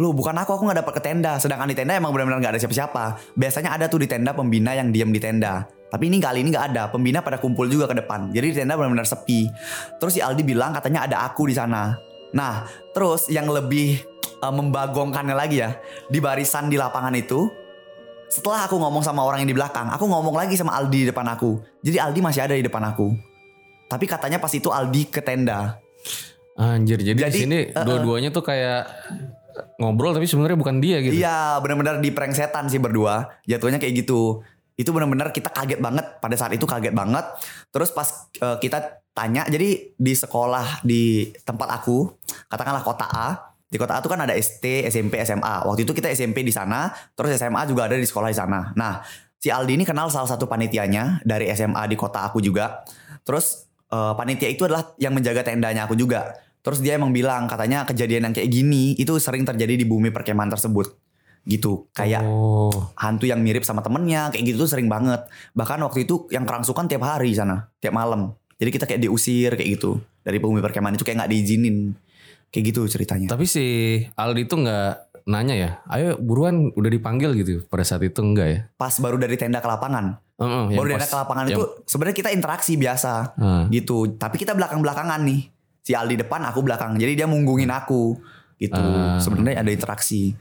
Lu 0.00 0.16
bukan 0.16 0.32
aku, 0.38 0.56
aku 0.56 0.62
nggak 0.64 0.78
dapet 0.84 0.92
ke 0.96 1.02
tenda. 1.04 1.36
Sedangkan 1.36 1.68
di 1.68 1.76
tenda 1.76 1.92
emang 1.92 2.12
benar-benar 2.12 2.40
nggak 2.40 2.52
ada 2.56 2.60
siapa-siapa. 2.60 3.04
Biasanya 3.36 3.76
ada 3.76 3.84
tuh 3.92 4.00
di 4.00 4.08
tenda 4.08 4.32
pembina 4.32 4.72
yang 4.72 4.88
diam 4.88 5.12
di 5.12 5.20
tenda. 5.20 5.68
Tapi 5.92 6.08
ini 6.08 6.16
kali 6.16 6.40
ini 6.40 6.48
nggak 6.48 6.66
ada. 6.72 6.88
Pembina 6.88 7.20
pada 7.20 7.36
kumpul 7.36 7.68
juga 7.68 7.84
ke 7.84 8.00
depan. 8.00 8.32
Jadi 8.32 8.46
di 8.52 8.56
tenda 8.64 8.80
benar-benar 8.80 9.04
sepi. 9.04 9.52
Terus 10.00 10.12
si 10.16 10.20
Aldi 10.24 10.40
bilang 10.40 10.72
katanya 10.72 11.04
ada 11.04 11.16
aku 11.28 11.44
di 11.44 11.54
sana. 11.54 11.92
Nah, 12.32 12.64
terus 12.96 13.28
yang 13.28 13.44
lebih 13.52 14.00
eh, 14.40 14.52
membagongkannya 14.52 15.36
lagi 15.36 15.60
ya, 15.60 15.76
di 16.08 16.16
barisan 16.16 16.72
di 16.72 16.80
lapangan 16.80 17.12
itu, 17.12 17.44
setelah 18.32 18.64
aku 18.64 18.80
ngomong 18.80 19.04
sama 19.04 19.20
orang 19.20 19.44
yang 19.44 19.52
di 19.52 19.56
belakang, 19.60 19.92
aku 19.92 20.08
ngomong 20.08 20.32
lagi 20.32 20.56
sama 20.56 20.72
Aldi 20.80 21.04
di 21.04 21.06
depan 21.12 21.28
aku. 21.28 21.60
Jadi 21.84 22.00
Aldi 22.00 22.20
masih 22.24 22.40
ada 22.48 22.56
di 22.56 22.64
depan 22.64 22.80
aku. 22.88 23.12
Tapi 23.92 24.08
katanya 24.08 24.40
pas 24.40 24.48
itu 24.56 24.72
Aldi 24.72 25.12
ke 25.12 25.20
tenda. 25.20 25.76
Anjir 26.56 27.00
jadi, 27.00 27.16
di 27.16 27.24
Jadi, 27.28 27.38
sini 27.44 27.58
uh-uh. 27.68 27.84
dua-duanya 27.84 28.28
tuh 28.28 28.44
kayak 28.44 28.84
ngobrol 29.80 30.14
tapi 30.14 30.26
sebenarnya 30.28 30.58
bukan 30.58 30.76
dia 30.78 30.98
gitu. 31.02 31.14
Iya, 31.16 31.58
benar-benar 31.60 31.98
di 31.98 32.10
prank 32.14 32.34
setan 32.36 32.68
sih 32.68 32.78
berdua. 32.78 33.40
Jatuhnya 33.48 33.82
kayak 33.82 34.04
gitu. 34.04 34.42
Itu 34.76 34.90
benar-benar 34.90 35.30
kita 35.30 35.52
kaget 35.52 35.80
banget 35.80 36.18
pada 36.18 36.34
saat 36.38 36.52
itu 36.56 36.64
kaget 36.64 36.94
banget. 36.96 37.24
Terus 37.70 37.92
pas 37.92 38.28
eh, 38.40 38.56
kita 38.58 39.02
tanya, 39.12 39.44
jadi 39.48 39.92
di 39.92 40.12
sekolah 40.16 40.80
di 40.84 41.28
tempat 41.44 41.68
aku, 41.82 42.08
katakanlah 42.48 42.82
kota 42.84 43.06
A. 43.08 43.28
Di 43.68 43.80
kota 43.80 43.96
A 43.96 44.04
itu 44.04 44.10
kan 44.12 44.20
ada 44.20 44.36
ST, 44.36 44.64
SMP, 44.88 45.20
SMA. 45.24 45.64
Waktu 45.64 45.88
itu 45.88 45.92
kita 45.96 46.12
SMP 46.12 46.44
di 46.44 46.52
sana, 46.52 46.92
terus 47.16 47.32
SMA 47.36 47.64
juga 47.68 47.88
ada 47.88 47.96
di 47.96 48.04
sekolah 48.04 48.28
di 48.28 48.36
sana. 48.36 48.72
Nah, 48.76 49.00
si 49.40 49.48
Aldi 49.48 49.80
ini 49.80 49.84
kenal 49.84 50.12
salah 50.12 50.28
satu 50.28 50.44
panitianya 50.44 51.24
dari 51.24 51.48
SMA 51.52 51.80
di 51.88 51.96
kota 51.96 52.28
aku 52.28 52.40
juga. 52.44 52.84
Terus 53.24 53.68
eh, 53.92 54.12
panitia 54.16 54.48
itu 54.48 54.64
adalah 54.68 54.92
yang 54.96 55.12
menjaga 55.12 55.44
tendanya 55.44 55.84
aku 55.84 55.96
juga. 55.96 56.51
Terus 56.62 56.78
dia 56.78 56.94
emang 56.94 57.10
bilang 57.10 57.44
katanya 57.44 57.82
kejadian 57.82 58.30
yang 58.30 58.34
kayak 58.34 58.46
gini 58.46 58.94
itu 58.94 59.18
sering 59.18 59.42
terjadi 59.42 59.74
di 59.74 59.82
bumi 59.82 60.08
perkemahan 60.08 60.48
tersebut. 60.48 60.94
Gitu. 61.42 61.90
Kayak 61.90 62.22
Oh. 62.22 62.70
hantu 62.94 63.26
yang 63.26 63.42
mirip 63.42 63.66
sama 63.66 63.82
temennya 63.82 64.30
kayak 64.30 64.46
gitu 64.46 64.62
tuh 64.62 64.70
sering 64.70 64.86
banget. 64.86 65.26
Bahkan 65.52 65.82
waktu 65.82 66.06
itu 66.06 66.30
yang 66.30 66.46
kerangsukan 66.46 66.86
tiap 66.86 67.02
hari 67.02 67.34
sana, 67.34 67.66
tiap 67.76 67.92
malam. 67.92 68.38
Jadi 68.56 68.70
kita 68.70 68.86
kayak 68.86 69.02
diusir 69.02 69.50
kayak 69.52 69.74
gitu 69.74 69.98
dari 70.22 70.38
bumi 70.38 70.62
perkemahan 70.62 70.94
itu 70.94 71.02
kayak 71.02 71.26
nggak 71.26 71.32
diizinin. 71.34 71.98
Kayak 72.48 72.64
gitu 72.70 72.80
ceritanya. 72.86 73.26
Tapi 73.26 73.42
si 73.42 73.64
Aldi 74.14 74.46
tuh 74.46 74.62
nggak 74.62 74.94
nanya 75.22 75.54
ya, 75.54 75.70
ayo 75.88 76.18
buruan 76.18 76.70
udah 76.70 76.90
dipanggil 76.90 77.34
gitu 77.34 77.62
pada 77.66 77.82
saat 77.82 78.02
itu 78.02 78.18
enggak 78.20 78.46
ya? 78.46 78.58
Pas 78.74 78.94
baru 78.98 79.18
dari 79.18 79.34
tenda 79.34 79.58
ke 79.58 79.66
lapangan. 79.66 80.18
Heeh, 80.36 80.64
yang 80.74 80.78
baru 80.78 80.88
dari 80.88 80.98
tenda 80.98 81.08
ke 81.08 81.18
lapangan 81.18 81.44
yang- 81.46 81.58
itu 81.58 81.64
sebenarnya 81.86 82.16
kita 82.18 82.30
interaksi 82.30 82.72
biasa. 82.74 83.12
Ah. 83.34 83.64
gitu. 83.66 84.14
Tapi 84.14 84.36
kita 84.36 84.54
belakang-belakangan 84.54 85.22
nih. 85.22 85.40
Si 85.82 85.92
Aldi 85.92 86.22
depan, 86.22 86.46
aku 86.46 86.62
belakang. 86.62 86.94
Jadi 86.94 87.12
dia 87.18 87.26
munggungin 87.26 87.70
aku. 87.70 88.14
Gitu. 88.56 88.78
Ah. 88.78 89.18
Sebenarnya 89.18 89.66
ada 89.66 89.70
interaksi. 89.74 90.38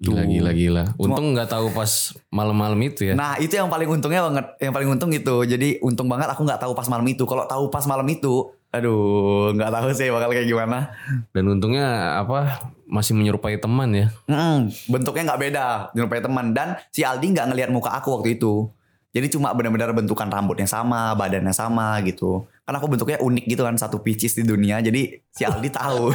Gila 0.00 0.24
gila 0.24 0.50
gila. 0.56 0.84
Untung 0.96 1.36
nggak 1.36 1.52
tahu 1.52 1.76
pas 1.76 2.16
malam-malam 2.32 2.80
itu 2.80 3.12
ya. 3.12 3.14
Nah 3.14 3.36
itu 3.36 3.52
yang 3.52 3.68
paling 3.68 3.84
untungnya 3.84 4.24
banget, 4.24 4.46
yang 4.56 4.72
paling 4.72 4.88
untung 4.88 5.12
itu. 5.12 5.44
Jadi 5.44 5.76
untung 5.84 6.08
banget 6.08 6.32
aku 6.32 6.40
nggak 6.40 6.56
tahu 6.64 6.72
pas 6.72 6.88
malam 6.88 7.04
itu. 7.04 7.28
Kalau 7.28 7.44
tahu 7.44 7.68
pas 7.68 7.84
malam 7.84 8.08
itu, 8.08 8.48
aduh 8.72 9.52
nggak 9.52 9.68
tahu 9.68 9.88
sih 9.92 10.08
bakal 10.08 10.32
kayak 10.32 10.48
gimana. 10.48 10.96
Dan 11.36 11.52
untungnya 11.52 12.16
apa 12.16 12.64
masih 12.88 13.12
menyerupai 13.12 13.60
teman 13.60 13.92
ya. 13.92 14.08
Hmm, 14.24 14.72
bentuknya 14.88 15.22
nggak 15.28 15.40
beda, 15.44 15.66
menyerupai 15.92 16.20
teman. 16.24 16.46
Dan 16.56 16.80
si 16.88 17.04
Aldi 17.04 17.36
nggak 17.36 17.46
ngelihat 17.52 17.68
muka 17.68 17.92
aku 17.92 18.16
waktu 18.16 18.40
itu. 18.40 18.72
Jadi 19.10 19.26
cuma 19.34 19.50
benar-benar 19.50 19.90
bentukan 19.90 20.30
rambutnya 20.30 20.70
sama, 20.70 21.18
badannya 21.18 21.50
sama 21.50 21.98
gitu. 22.06 22.46
Kan 22.62 22.78
aku 22.78 22.86
bentuknya 22.86 23.18
unik 23.18 23.44
gitu 23.44 23.66
kan, 23.66 23.74
satu 23.74 23.98
picis 23.98 24.38
di 24.38 24.46
dunia. 24.46 24.78
Jadi 24.78 25.18
si 25.28 25.42
Aldi 25.42 25.66
tahu. 25.66 26.14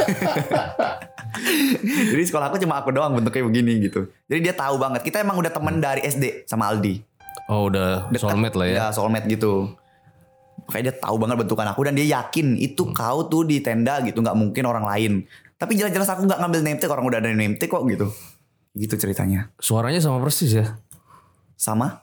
Jadi 2.12 2.24
sekolah 2.24 2.48
aku 2.48 2.58
cuma 2.64 2.80
aku 2.80 2.96
doang 2.96 3.12
bentuknya 3.12 3.44
begini 3.44 3.84
gitu. 3.84 4.08
Jadi 4.32 4.40
dia 4.40 4.56
tahu 4.56 4.80
banget. 4.80 5.04
Kita 5.04 5.20
emang 5.20 5.36
udah 5.36 5.52
temen 5.52 5.84
dari 5.84 6.08
SD 6.08 6.48
sama 6.48 6.72
Aldi. 6.72 7.04
Oh 7.52 7.68
udah 7.68 8.08
Dekat. 8.10 8.32
soulmate 8.32 8.56
lah 8.56 8.66
ya. 8.66 8.76
Ya 8.76 8.86
soulmate 8.96 9.28
gitu. 9.28 9.76
Kayak 10.66 10.84
dia 10.88 10.96
tahu 10.98 11.16
banget 11.20 11.36
bentukan 11.46 11.68
aku 11.68 11.82
dan 11.86 11.94
dia 11.94 12.08
yakin 12.10 12.56
itu 12.58 12.88
Hmm. 12.88 12.96
kau 12.96 13.28
tuh 13.28 13.44
di 13.44 13.60
tenda 13.62 14.00
gitu 14.02 14.24
nggak 14.24 14.34
mungkin 14.34 14.64
orang 14.66 14.88
lain. 14.88 15.14
Tapi 15.60 15.76
jelas-jelas 15.76 16.10
aku 16.10 16.26
nggak 16.26 16.40
ngambil 16.42 16.62
name 16.64 16.80
tag 16.80 16.90
orang 16.90 17.06
udah 17.06 17.20
ada 17.20 17.30
name 17.30 17.60
tag 17.60 17.68
kok 17.68 17.84
gitu. 17.86 18.08
Gitu 18.74 18.96
ceritanya. 18.96 19.52
Suaranya 19.60 20.00
sama 20.00 20.24
persis 20.24 20.56
ya. 20.56 20.80
Sama 21.56 22.02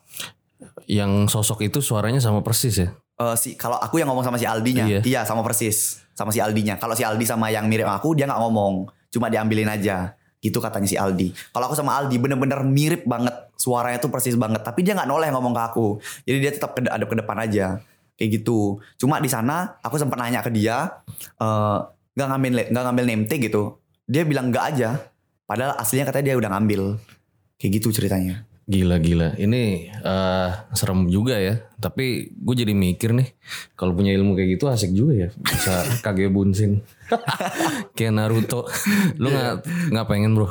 Yang 0.84 1.30
sosok 1.30 1.64
itu 1.64 1.78
suaranya 1.78 2.18
sama 2.18 2.40
persis 2.40 2.76
ya. 2.76 2.88
eh, 3.14 3.36
si 3.36 3.54
kalau 3.54 3.76
aku 3.76 3.98
yang 3.98 4.08
ngomong 4.08 4.24
sama 4.24 4.34
si 4.34 4.48
Aldinya, 4.48 4.82
Iya. 4.82 5.00
iya. 5.04 5.20
sama 5.22 5.40
persis 5.40 6.02
sama 6.12 6.28
si 6.28 6.40
Aldinya. 6.40 6.74
Kalau 6.76 6.92
si 6.92 7.02
Aldi 7.02 7.22
sama 7.22 7.48
yang 7.48 7.68
mirip 7.68 7.86
aku 7.86 8.12
dia 8.12 8.26
nggak 8.26 8.40
ngomong, 8.40 8.86
cuma 9.08 9.28
diambilin 9.28 9.68
aja. 9.68 10.16
Gitu 10.38 10.58
katanya 10.58 10.88
si 10.90 10.98
Aldi. 10.98 11.30
Kalau 11.54 11.70
aku 11.70 11.76
sama 11.76 11.94
Aldi 11.94 12.18
bener-bener 12.18 12.66
mirip 12.66 13.06
banget, 13.06 13.30
suaranya 13.54 13.96
tuh 13.96 14.10
persis 14.10 14.34
banget. 14.34 14.58
Tapi 14.60 14.82
dia 14.82 14.92
nggak 14.92 15.06
noleh 15.06 15.30
ngomong 15.30 15.54
ke 15.54 15.62
aku. 15.62 15.86
Jadi 16.26 16.38
dia 16.38 16.50
tetap 16.50 16.74
ada 16.74 16.98
ke 16.98 17.14
depan 17.14 17.36
aja, 17.38 17.78
kayak 18.16 18.42
gitu. 18.42 18.82
Cuma 18.98 19.22
di 19.22 19.30
sana 19.30 19.78
aku 19.78 19.96
sempat 19.96 20.18
nanya 20.18 20.42
ke 20.42 20.50
dia, 20.50 20.98
eh, 21.38 21.78
nggak 22.12 22.26
ngambil 22.26 22.50
nggak 22.74 22.84
ngambil 22.90 23.04
name 23.06 23.24
tag 23.30 23.38
gitu. 23.38 23.78
Dia 24.04 24.26
bilang 24.26 24.50
nggak 24.50 24.64
aja. 24.74 24.98
Padahal 25.46 25.78
aslinya 25.78 26.04
katanya 26.04 26.34
dia 26.34 26.36
udah 26.36 26.50
ngambil. 26.58 26.98
Kayak 27.56 27.70
gitu 27.78 27.94
ceritanya. 27.94 28.42
Gila 28.62 28.96
gila. 29.02 29.34
Ini 29.34 29.90
eh, 29.90 30.48
serem 30.72 31.10
juga 31.10 31.34
ya. 31.34 31.58
Tapi 31.82 32.30
gue 32.30 32.54
jadi 32.54 32.70
mikir 32.78 33.10
nih, 33.10 33.34
kalau 33.74 33.90
punya 33.90 34.14
ilmu 34.14 34.38
kayak 34.38 34.54
gitu 34.54 34.70
asik 34.70 34.94
juga 34.94 35.26
ya. 35.26 35.28
Bisa 35.34 35.82
kage 36.04 36.30
bunsin. 36.30 36.86
kayak 37.98 38.14
Naruto. 38.14 38.70
Lu 39.18 39.28
nggak 39.34 39.66
nggak 39.90 40.06
pengen 40.06 40.38
bro? 40.38 40.48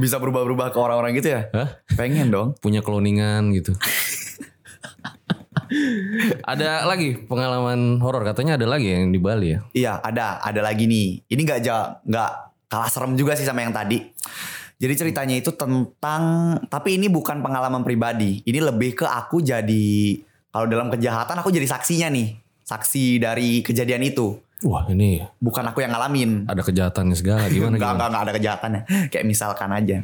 Bisa 0.00 0.16
berubah-berubah 0.16 0.72
ke 0.72 0.78
orang-orang 0.80 1.12
gitu 1.20 1.36
ya? 1.36 1.52
Hah? 1.52 1.68
Pengen 1.94 2.32
dong. 2.32 2.56
Punya 2.64 2.80
cloningan 2.80 3.52
gitu. 3.52 3.76
ada 6.44 6.86
lagi 6.86 7.18
pengalaman 7.18 7.98
horor 7.98 8.22
katanya 8.22 8.54
ada 8.56 8.66
lagi 8.68 8.88
yang 8.88 9.12
di 9.12 9.20
Bali 9.20 9.52
ya. 9.52 9.60
Iya, 9.74 9.92
ada, 10.00 10.40
ada 10.40 10.60
lagi 10.64 10.88
nih. 10.88 11.28
Ini 11.28 11.40
nggak 11.44 11.60
nggak 12.08 12.30
kalah 12.72 12.90
serem 12.90 13.14
juga 13.14 13.36
sih 13.36 13.44
sama 13.44 13.62
yang 13.62 13.74
tadi. 13.74 14.00
Jadi 14.84 15.00
ceritanya 15.00 15.40
itu 15.40 15.48
tentang, 15.56 16.22
tapi 16.68 17.00
ini 17.00 17.08
bukan 17.08 17.40
pengalaman 17.40 17.80
pribadi. 17.80 18.44
Ini 18.44 18.60
lebih 18.60 18.92
ke 19.00 19.08
aku 19.08 19.40
jadi, 19.40 20.20
kalau 20.52 20.68
dalam 20.68 20.92
kejahatan 20.92 21.40
aku 21.40 21.48
jadi 21.48 21.64
saksinya 21.64 22.12
nih, 22.12 22.36
saksi 22.68 23.16
dari 23.16 23.64
kejadian 23.64 24.04
itu. 24.04 24.36
Wah 24.60 24.84
ini 24.92 25.24
Bukan 25.40 25.64
aku 25.64 25.80
yang 25.80 25.96
ngalamin. 25.96 26.44
ada 26.44 26.60
kejahatannya 26.60 27.16
segala 27.16 27.48
gimana 27.48 27.80
gimana? 27.80 27.96
enggak, 27.96 28.08
enggak 28.12 28.24
ada 28.28 28.32
kejahatannya. 28.36 28.82
Kayak 29.12 29.24
misalkan 29.24 29.70
aja. 29.72 29.96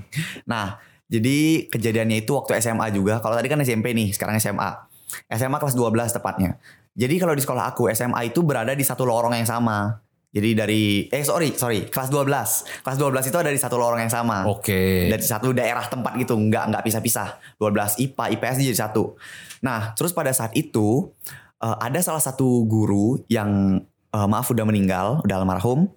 Nah, 0.48 0.80
jadi 1.12 1.68
kejadiannya 1.68 2.24
itu 2.24 2.32
waktu 2.32 2.56
SMA 2.64 2.88
juga. 2.96 3.20
Kalau 3.20 3.36
tadi 3.36 3.52
kan 3.52 3.60
SMP 3.60 3.92
nih, 3.92 4.16
sekarang 4.16 4.40
SMA. 4.40 4.88
SMA 5.28 5.60
kelas 5.60 5.76
12 5.76 6.16
tepatnya. 6.16 6.56
Jadi 6.96 7.20
kalau 7.20 7.36
di 7.36 7.44
sekolah 7.44 7.76
aku, 7.76 7.92
SMA 7.92 8.32
itu 8.32 8.40
berada 8.40 8.72
di 8.72 8.80
satu 8.80 9.04
lorong 9.04 9.36
yang 9.36 9.44
sama. 9.44 10.00
Jadi 10.30 10.50
dari, 10.54 10.82
eh 11.10 11.26
sorry, 11.26 11.58
sorry, 11.58 11.90
kelas 11.90 12.06
12. 12.06 12.86
Kelas 12.86 12.96
12 13.02 13.30
itu 13.34 13.38
ada 13.42 13.50
di 13.50 13.58
satu 13.58 13.74
lorong 13.74 13.98
yang 13.98 14.14
sama. 14.14 14.46
Oke. 14.46 15.10
Dari 15.10 15.24
satu 15.26 15.50
daerah 15.50 15.82
tempat 15.90 16.14
gitu, 16.22 16.38
nggak 16.38 16.70
nggak 16.70 16.82
pisah-pisah. 16.86 17.58
12 17.58 17.98
IPA, 17.98 18.24
IPS 18.38 18.56
jadi 18.62 18.78
satu. 18.78 19.18
Nah, 19.66 19.90
terus 19.98 20.14
pada 20.14 20.30
saat 20.30 20.54
itu 20.54 21.10
eh, 21.58 21.76
ada 21.82 21.98
salah 21.98 22.22
satu 22.22 22.62
guru 22.62 23.18
yang 23.26 23.82
eh, 24.14 24.26
maaf 24.30 24.46
udah 24.54 24.62
meninggal, 24.62 25.18
udah 25.26 25.36
almarhum. 25.42 25.90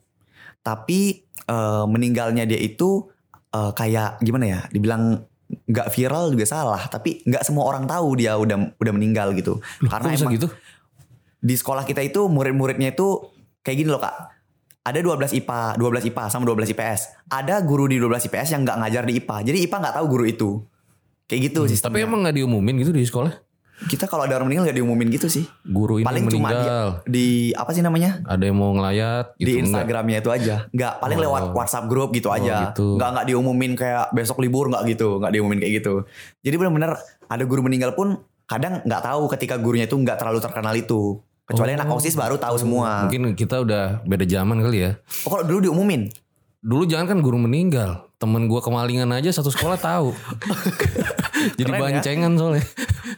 Tapi 0.65 1.21
eh, 1.29 1.85
meninggalnya 1.85 2.49
dia 2.49 2.57
itu 2.57 3.05
eh, 3.53 3.71
kayak 3.77 4.17
gimana 4.25 4.45
ya? 4.49 4.59
Dibilang 4.73 5.29
nggak 5.53 5.93
viral 5.93 6.33
juga 6.33 6.49
salah, 6.49 6.89
tapi 6.89 7.21
nggak 7.21 7.45
semua 7.45 7.69
orang 7.69 7.85
tahu 7.85 8.17
dia 8.17 8.33
udah 8.33 8.73
udah 8.81 8.93
meninggal 8.97 9.37
gitu. 9.37 9.61
Loh, 9.85 9.89
Karena 9.93 10.17
emang 10.17 10.33
gitu? 10.33 10.49
di 11.43 11.55
sekolah 11.59 11.83
kita 11.83 11.99
itu 11.99 12.31
murid-muridnya 12.31 12.95
itu 12.95 13.32
kayak 13.63 13.77
gini 13.77 13.89
loh 13.89 13.97
kak. 13.97 14.15
Ada 14.83 14.99
12 14.99 15.31
IPA, 15.33 15.79
12 15.79 16.03
IPA 16.05 16.23
sama 16.27 16.43
12 16.45 16.67
IPS. 16.69 17.01
Ada 17.25 17.63
guru 17.63 17.87
di 17.87 17.95
12 17.95 18.27
IPS 18.27 18.51
yang 18.51 18.61
nggak 18.61 18.77
ngajar 18.77 19.03
di 19.03 19.15
IPA. 19.15 19.37
Jadi 19.41 19.57
IPA 19.63 19.77
nggak 19.79 19.95
tahu 19.95 20.05
guru 20.07 20.25
itu. 20.25 20.49
Kayak 21.23 21.41
gitu 21.47 21.59
Hmm, 21.61 21.71
sistemnya. 21.71 21.95
Tapi 21.95 22.03
emang 22.03 22.19
nggak 22.21 22.35
diumumin 22.35 22.75
gitu 22.77 22.91
di 22.91 23.01
sekolah? 23.01 23.33
kita 23.83 24.07
kalau 24.07 24.23
ada 24.23 24.37
orang 24.37 24.47
meninggal 24.47 24.69
nggak 24.69 24.77
diumumin 24.77 25.07
gitu 25.09 25.27
sih. 25.27 25.43
Guru 25.61 25.99
ini 25.99 26.05
Paling 26.05 26.23
cuma 26.29 26.47
meninggal. 26.47 26.87
di, 27.03 27.11
di 27.11 27.27
apa 27.51 27.71
sih 27.71 27.81
namanya? 27.81 28.23
Ada 28.23 28.43
yang 28.45 28.55
mau 28.55 28.71
ngelayat 28.71 29.33
gitu 29.33 29.43
di 29.43 29.51
enggak? 29.51 29.63
Instagramnya 29.65 30.17
itu 30.19 30.29
aja. 30.29 30.55
Nggak 30.69 30.93
paling 30.99 31.17
Oh. 31.17 31.23
lewat 31.25 31.43
WhatsApp 31.51 31.85
grup 31.87 32.09
gitu 32.11 32.29
Oh, 32.29 32.37
aja. 32.37 32.55
gitu. 32.69 32.95
Nggak 32.95 33.09
nggak 33.09 33.25
diumumin 33.25 33.71
kayak 33.73 34.05
besok 34.11 34.39
libur 34.39 34.67
nggak 34.67 34.87
gitu. 34.87 35.19
Nggak 35.19 35.31
diumumin 35.31 35.59
kayak 35.59 35.73
gitu. 35.79 35.93
Jadi 36.39 36.55
benar-benar 36.55 36.91
ada 37.25 37.43
guru 37.43 37.61
meninggal 37.61 37.91
pun 37.91 38.19
kadang 38.45 38.79
nggak 38.79 39.01
tahu 39.01 39.23
ketika 39.31 39.55
gurunya 39.57 39.83
itu 39.83 39.95
nggak 39.95 40.15
terlalu 40.15 40.39
terkenal 40.39 40.73
itu. 40.73 41.19
Kecuali 41.43 41.75
Oh. 41.75 41.77
anak 41.83 41.89
OSIS 41.91 42.15
baru 42.15 42.39
tahu 42.39 42.55
semua. 42.55 43.07
Mungkin 43.07 43.35
kita 43.35 43.59
udah 43.59 43.99
beda 44.07 44.23
zaman 44.23 44.63
kali 44.63 44.87
ya. 44.87 44.91
Oh 45.27 45.29
kalau 45.35 45.43
dulu 45.43 45.59
diumumin. 45.69 46.07
Dulu 46.63 46.87
jangan 46.87 47.11
kan 47.11 47.19
guru 47.19 47.35
meninggal. 47.35 48.07
Temen 48.23 48.47
gua 48.47 48.63
kemalingan 48.63 49.11
aja 49.11 49.35
satu 49.35 49.51
sekolah 49.51 49.75
tahu. 49.75 50.15
Jadi 51.59 51.67
Keren 51.67 51.75
ya. 51.75 51.83
bancengan 51.91 52.31
soalnya. 52.39 52.63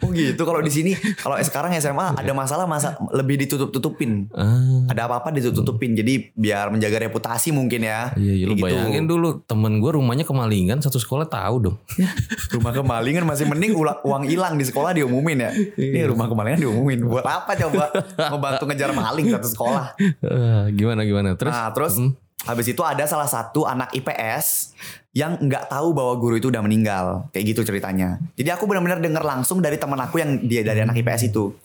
Oh 0.02 0.10
gitu. 0.10 0.42
Kalau 0.42 0.58
di 0.58 0.72
sini, 0.74 0.98
kalau 1.16 1.38
sekarang 1.38 1.70
SMA 1.78 2.18
ada 2.18 2.32
masalah 2.34 2.66
masa 2.66 2.98
lebih 3.14 3.38
ditutup-tutupin. 3.38 4.26
Ah, 4.34 4.90
Ada 4.90 5.06
apa-apa 5.06 5.30
ditutup-tutupin. 5.30 5.94
Jadi 5.94 6.34
biar 6.34 6.74
menjaga 6.74 6.98
reputasi 7.00 7.54
mungkin 7.54 7.86
ya. 7.86 8.10
iya, 8.18 8.34
iya 8.34 8.46
lu 8.50 8.58
gitu. 8.58 8.66
bayangin 8.66 9.06
dulu 9.06 9.46
temen 9.46 9.78
gua 9.78 9.94
rumahnya 9.94 10.26
kemalingan 10.26 10.82
satu 10.82 10.98
sekolah 10.98 11.30
tahu 11.30 11.70
dong. 11.70 11.78
Rumah 12.58 12.74
kemalingan 12.74 13.30
masih 13.30 13.46
mending 13.46 13.78
uang 13.78 14.24
hilang 14.26 14.58
di 14.58 14.66
sekolah 14.66 14.90
diumumin 14.90 15.38
ya. 15.38 15.52
Ini 15.78 16.10
rumah 16.10 16.26
kemalingan 16.26 16.66
diumumin. 16.66 17.06
Buat 17.06 17.26
apa 17.30 17.54
coba 17.54 17.94
membantu 18.34 18.64
ngejar 18.66 18.90
maling 18.90 19.30
satu 19.30 19.48
sekolah. 19.48 19.86
Ah, 20.26 20.66
gimana 20.74 21.06
gimana 21.06 21.38
terus? 21.38 21.54
Nah 21.54 21.70
terus 21.70 21.94
Hmm. 21.96 22.18
Habis 22.46 22.70
itu 22.70 22.82
ada 22.86 23.04
salah 23.10 23.26
satu 23.26 23.66
anak 23.66 23.92
IPS 23.94 24.78
yang 25.16 25.40
nggak 25.40 25.72
tahu 25.72 25.96
bahwa 25.96 26.14
guru 26.20 26.36
itu 26.38 26.52
udah 26.52 26.62
meninggal. 26.62 27.26
Kayak 27.32 27.56
gitu 27.56 27.62
ceritanya. 27.66 28.20
Jadi 28.36 28.50
aku 28.52 28.70
benar-benar 28.70 29.02
denger 29.02 29.24
langsung 29.24 29.64
dari 29.64 29.80
teman 29.80 29.98
aku 29.98 30.22
yang 30.22 30.44
dia 30.46 30.62
dari 30.62 30.86
anak 30.86 31.00
IPS 31.00 31.34
itu. 31.34 31.56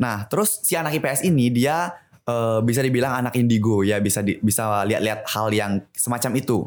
Nah 0.00 0.26
terus 0.26 0.64
si 0.64 0.74
anak 0.74 0.96
IPS 0.98 1.28
ini 1.28 1.52
dia 1.52 1.92
eh, 2.24 2.60
bisa 2.64 2.80
dibilang 2.80 3.14
anak 3.20 3.36
indigo 3.36 3.84
ya 3.84 4.00
bisa 4.00 4.24
di- 4.24 4.40
bisa 4.40 4.82
lihat-lihat 4.88 5.28
hal 5.28 5.52
yang 5.52 5.84
semacam 5.92 6.32
itu. 6.40 6.66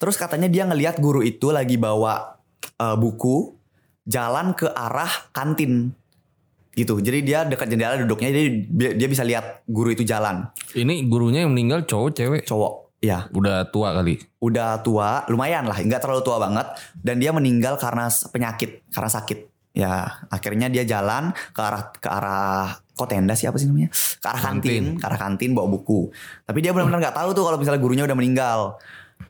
Terus 0.00 0.16
katanya 0.16 0.48
dia 0.48 0.64
ngelihat 0.64 0.98
guru 0.98 1.20
itu 1.20 1.52
lagi 1.52 1.76
bawa 1.76 2.40
eh, 2.80 2.96
buku 2.96 3.52
jalan 4.08 4.56
ke 4.56 4.72
arah 4.72 5.28
kantin 5.36 5.92
gitu. 6.72 6.96
Jadi 7.02 7.18
dia 7.26 7.44
dekat 7.44 7.68
jendela 7.68 8.00
duduknya 8.00 8.32
jadi 8.32 8.48
dia 8.70 8.90
dia 8.96 9.08
bisa 9.10 9.20
lihat 9.20 9.66
guru 9.68 9.92
itu 9.92 10.00
jalan. 10.06 10.48
Ini 10.72 11.04
gurunya 11.12 11.44
yang 11.44 11.52
meninggal 11.52 11.84
cowok 11.84 12.10
cewek. 12.16 12.42
Cowok. 12.48 12.87
Ya, 12.98 13.30
Udah 13.30 13.62
tua 13.70 13.94
kali. 13.94 14.18
udah 14.42 14.82
tua, 14.82 15.22
lumayan 15.30 15.70
lah, 15.70 15.78
nggak 15.78 16.02
terlalu 16.02 16.22
tua 16.26 16.42
banget. 16.42 16.66
Dan 16.98 17.22
dia 17.22 17.30
meninggal 17.30 17.78
karena 17.78 18.10
penyakit, 18.10 18.82
karena 18.90 19.06
sakit. 19.06 19.38
Ya, 19.70 20.18
akhirnya 20.26 20.66
dia 20.66 20.82
jalan 20.82 21.30
ke 21.54 21.60
arah 21.62 21.94
ke 21.94 22.08
arah 22.10 22.82
kok 22.98 23.06
tenda 23.06 23.38
sih 23.38 23.46
namanya? 23.46 23.94
Ke 24.18 24.26
arah 24.26 24.42
kantin, 24.50 24.98
ke 24.98 25.04
arah 25.06 25.14
kantin 25.14 25.54
bawa 25.54 25.70
buku. 25.70 26.10
Tapi 26.42 26.58
dia 26.58 26.74
benar-benar 26.74 26.98
nggak 26.98 27.14
tahu 27.14 27.30
tuh 27.38 27.46
kalau 27.46 27.58
misalnya 27.62 27.78
gurunya 27.78 28.02
udah 28.02 28.18
meninggal. 28.18 28.82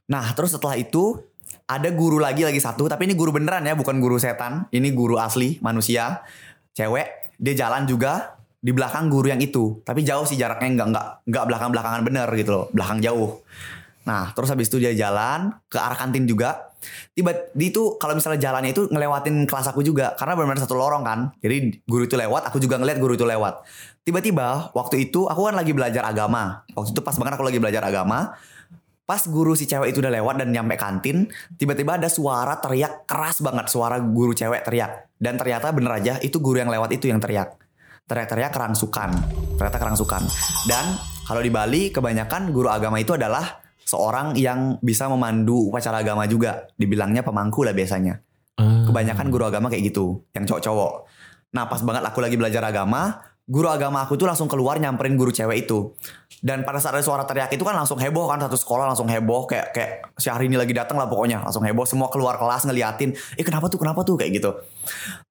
Nah, 0.08 0.24
terus 0.32 0.56
setelah 0.56 0.80
itu 0.80 1.20
ada 1.68 1.92
guru 1.92 2.16
lagi 2.16 2.48
lagi 2.48 2.64
satu, 2.64 2.88
tapi 2.88 3.04
ini 3.04 3.12
guru 3.12 3.36
beneran 3.36 3.68
ya, 3.68 3.76
bukan 3.76 4.00
guru 4.00 4.16
setan. 4.16 4.64
Ini 4.72 4.88
guru 4.96 5.20
asli, 5.20 5.60
manusia, 5.60 6.24
cewek. 6.72 7.36
Dia 7.36 7.68
jalan 7.68 7.84
juga 7.84 8.37
di 8.58 8.74
belakang 8.74 9.06
guru 9.06 9.30
yang 9.30 9.38
itu, 9.38 9.78
tapi 9.86 10.02
jauh 10.02 10.26
sih 10.26 10.34
jaraknya 10.34 10.82
nggak 10.82 10.88
nggak 10.90 11.06
nggak 11.30 11.44
belakang 11.46 11.70
belakangan 11.70 12.00
bener 12.02 12.28
gitu 12.34 12.50
loh, 12.50 12.64
belakang 12.74 12.98
jauh. 12.98 13.38
Nah, 14.08 14.32
terus 14.32 14.48
habis 14.48 14.72
itu 14.72 14.80
dia 14.80 14.96
jalan 14.96 15.52
ke 15.68 15.76
arah 15.76 15.94
kantin 15.94 16.24
juga. 16.24 16.72
Tiba 17.12 17.34
di 17.52 17.68
itu 17.68 18.00
kalau 18.00 18.16
misalnya 18.16 18.40
jalannya 18.40 18.72
itu 18.72 18.88
ngelewatin 18.88 19.44
kelas 19.44 19.68
aku 19.68 19.84
juga 19.84 20.16
karena 20.16 20.32
benar-benar 20.32 20.64
satu 20.64 20.74
lorong 20.74 21.04
kan. 21.04 21.18
Jadi 21.44 21.84
guru 21.84 22.08
itu 22.08 22.16
lewat, 22.16 22.48
aku 22.48 22.56
juga 22.56 22.80
ngeliat 22.80 22.98
guru 22.98 23.14
itu 23.14 23.28
lewat. 23.28 23.62
Tiba-tiba 24.08 24.72
waktu 24.72 25.10
itu 25.10 25.28
aku 25.28 25.52
kan 25.52 25.54
lagi 25.58 25.76
belajar 25.76 26.08
agama. 26.08 26.64
Waktu 26.72 26.96
itu 26.96 27.02
pas 27.04 27.14
banget 27.20 27.36
aku 27.36 27.44
lagi 27.44 27.60
belajar 27.60 27.82
agama. 27.84 28.32
Pas 29.04 29.24
guru 29.24 29.52
si 29.56 29.68
cewek 29.68 29.92
itu 29.92 30.04
udah 30.04 30.12
lewat 30.12 30.40
dan 30.44 30.52
nyampe 30.52 30.76
kantin, 30.76 31.32
tiba-tiba 31.56 31.96
ada 31.96 32.12
suara 32.12 32.60
teriak 32.60 33.08
keras 33.08 33.40
banget, 33.40 33.68
suara 33.72 33.96
guru 34.00 34.36
cewek 34.36 34.68
teriak. 34.68 35.08
Dan 35.16 35.40
ternyata 35.40 35.72
bener 35.72 35.96
aja 35.96 36.14
itu 36.20 36.40
guru 36.40 36.60
yang 36.60 36.68
lewat 36.68 36.92
itu 36.92 37.08
yang 37.08 37.16
teriak. 37.16 37.67
Teriak-teriak 38.08 38.56
kerangsukan. 38.56 39.10
Ternyata 39.60 39.76
kerangsukan. 39.76 40.22
Dan 40.64 40.96
kalau 41.28 41.44
di 41.44 41.52
Bali 41.52 41.92
kebanyakan 41.92 42.56
guru 42.56 42.72
agama 42.72 42.96
itu 42.96 43.12
adalah 43.12 43.60
seorang 43.84 44.32
yang 44.36 44.80
bisa 44.80 45.12
memandu 45.12 45.68
upacara 45.68 46.00
agama 46.00 46.24
juga. 46.24 46.64
Dibilangnya 46.80 47.20
pemangku 47.20 47.68
lah 47.68 47.76
biasanya. 47.76 48.16
Ah. 48.56 48.88
Kebanyakan 48.88 49.28
guru 49.28 49.44
agama 49.44 49.68
kayak 49.68 49.92
gitu, 49.92 50.24
yang 50.32 50.48
cowok-cowok. 50.48 50.92
Nah 51.52 51.68
pas 51.68 51.80
banget 51.84 52.04
aku 52.04 52.18
lagi 52.24 52.36
belajar 52.36 52.64
agama, 52.64 53.20
guru 53.48 53.72
agama 53.72 54.04
aku 54.04 54.20
tuh 54.20 54.28
langsung 54.28 54.44
keluar 54.50 54.76
nyamperin 54.76 55.16
guru 55.16 55.32
cewek 55.32 55.64
itu. 55.64 55.96
Dan 56.40 56.62
pada 56.62 56.76
saat 56.80 56.96
ada 56.96 57.04
suara 57.04 57.24
teriak 57.24 57.48
itu 57.52 57.64
kan 57.64 57.72
langsung 57.72 57.96
heboh 57.96 58.28
kan 58.28 58.38
satu 58.44 58.54
sekolah 58.54 58.88
langsung 58.88 59.08
heboh 59.08 59.48
kayak 59.48 59.72
kayak 59.72 59.90
si 60.20 60.28
hari 60.28 60.46
ini 60.46 60.60
lagi 60.60 60.76
datang 60.76 61.00
lah 61.00 61.08
pokoknya 61.08 61.42
langsung 61.42 61.64
heboh 61.64 61.88
semua 61.88 62.12
keluar 62.12 62.36
kelas 62.36 62.68
ngeliatin, 62.68 63.16
eh 63.36 63.44
kenapa 63.44 63.72
tuh 63.72 63.80
kenapa 63.80 64.04
tuh 64.04 64.20
kayak 64.20 64.36
gitu. 64.36 64.50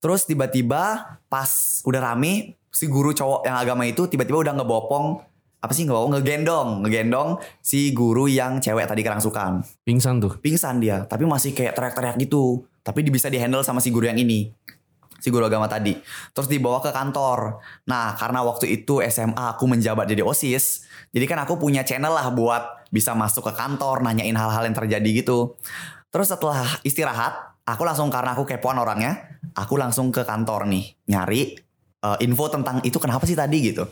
Terus 0.02 0.26
tiba-tiba 0.26 1.18
pas 1.30 1.82
udah 1.86 2.14
rame 2.14 2.58
si 2.78 2.86
guru 2.86 3.10
cowok 3.10 3.50
yang 3.50 3.58
agama 3.58 3.90
itu 3.90 4.06
tiba-tiba 4.06 4.46
udah 4.46 4.54
ngebopong 4.62 5.18
apa 5.58 5.74
sih 5.74 5.90
ngebopong? 5.90 6.14
Ngegendong 6.14 6.86
ngegendong 6.86 7.42
si 7.58 7.90
guru 7.90 8.30
yang 8.30 8.62
cewek 8.62 8.86
tadi 8.86 9.02
kerangsukan. 9.02 9.66
Pingsan 9.82 10.22
tuh. 10.22 10.38
pingsan 10.38 10.78
dia 10.78 11.10
tapi 11.10 11.26
masih 11.26 11.58
kayak 11.58 11.74
teriak-teriak 11.74 12.22
gitu. 12.22 12.62
Tapi 12.86 13.02
bisa 13.10 13.34
dihandle 13.34 13.66
sama 13.66 13.82
si 13.82 13.90
guru 13.90 14.06
yang 14.06 14.22
ini 14.22 14.54
si 15.18 15.34
guru 15.34 15.50
agama 15.50 15.66
tadi. 15.66 15.98
Terus 16.38 16.46
dibawa 16.46 16.78
ke 16.78 16.94
kantor. 16.94 17.58
Nah 17.90 18.14
karena 18.14 18.46
waktu 18.46 18.70
itu 18.70 19.02
SMA 19.10 19.58
aku 19.58 19.66
menjabat 19.66 20.06
jadi 20.06 20.22
osis 20.22 20.86
jadi 21.10 21.26
kan 21.26 21.42
aku 21.42 21.58
punya 21.58 21.82
channel 21.82 22.14
lah 22.14 22.30
buat 22.30 22.86
bisa 22.94 23.18
masuk 23.18 23.50
ke 23.50 23.54
kantor 23.58 24.06
nanyain 24.06 24.38
hal-hal 24.38 24.70
yang 24.70 24.78
terjadi 24.78 25.26
gitu. 25.26 25.58
Terus 26.14 26.30
setelah 26.30 26.78
istirahat 26.86 27.58
aku 27.66 27.82
langsung 27.82 28.14
karena 28.14 28.38
aku 28.38 28.46
kepoan 28.46 28.78
orangnya 28.78 29.42
aku 29.58 29.74
langsung 29.76 30.14
ke 30.14 30.22
kantor 30.22 30.70
nih 30.70 30.94
nyari 31.10 31.67
eh, 32.04 32.18
info 32.26 32.46
tentang 32.52 32.82
itu 32.86 32.98
kenapa 33.02 33.24
sih 33.26 33.38
tadi 33.38 33.74
gitu. 33.74 33.84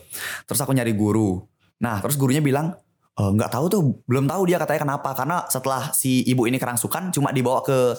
Terus 0.46 0.60
aku 0.62 0.72
nyari 0.76 0.94
guru. 0.94 1.42
Nah 1.82 2.00
terus 2.04 2.16
gurunya 2.20 2.42
bilang 2.44 2.76
"Eh, 3.16 3.32
nggak 3.32 3.48
tahu 3.52 3.66
tuh 3.72 3.82
belum 4.06 4.28
tahu 4.28 4.42
dia 4.50 4.58
katanya 4.60 4.82
kenapa. 4.92 5.10
Karena 5.16 5.38
setelah 5.48 5.92
si 5.96 6.24
ibu 6.28 6.46
ini 6.46 6.60
kerangsukan 6.60 7.16
cuma 7.16 7.32
dibawa 7.32 7.64
ke 7.64 7.96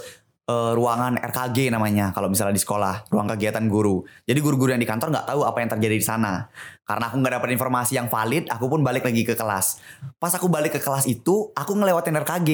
eh, 0.47 0.73
ruangan 0.79 1.19
RKG 1.19 1.75
namanya 1.75 2.15
kalau 2.15 2.31
misalnya 2.31 2.55
di 2.55 2.63
sekolah 2.63 3.11
ruang 3.11 3.27
kegiatan 3.35 3.65
guru. 3.67 4.05
Jadi 4.29 4.39
guru-guru 4.45 4.71
yang 4.77 4.83
di 4.83 4.89
kantor 4.89 5.11
nggak 5.11 5.27
tahu 5.33 5.41
apa 5.43 5.59
yang 5.65 5.71
terjadi 5.73 5.97
di 5.99 6.07
sana. 6.07 6.47
Karena 6.87 7.11
aku 7.11 7.17
nggak 7.19 7.35
dapat 7.43 7.49
informasi 7.57 7.93
yang 7.99 8.07
valid 8.07 8.47
aku 8.53 8.67
pun 8.71 8.81
balik 8.87 9.03
lagi 9.09 9.27
ke 9.27 9.35
kelas. 9.35 9.81
Pas 10.21 10.33
aku 10.37 10.47
balik 10.47 10.79
ke 10.79 10.81
kelas 10.83 11.09
itu 11.11 11.51
aku 11.57 11.73
ngelewatin 11.75 12.17
RKG 12.23 12.51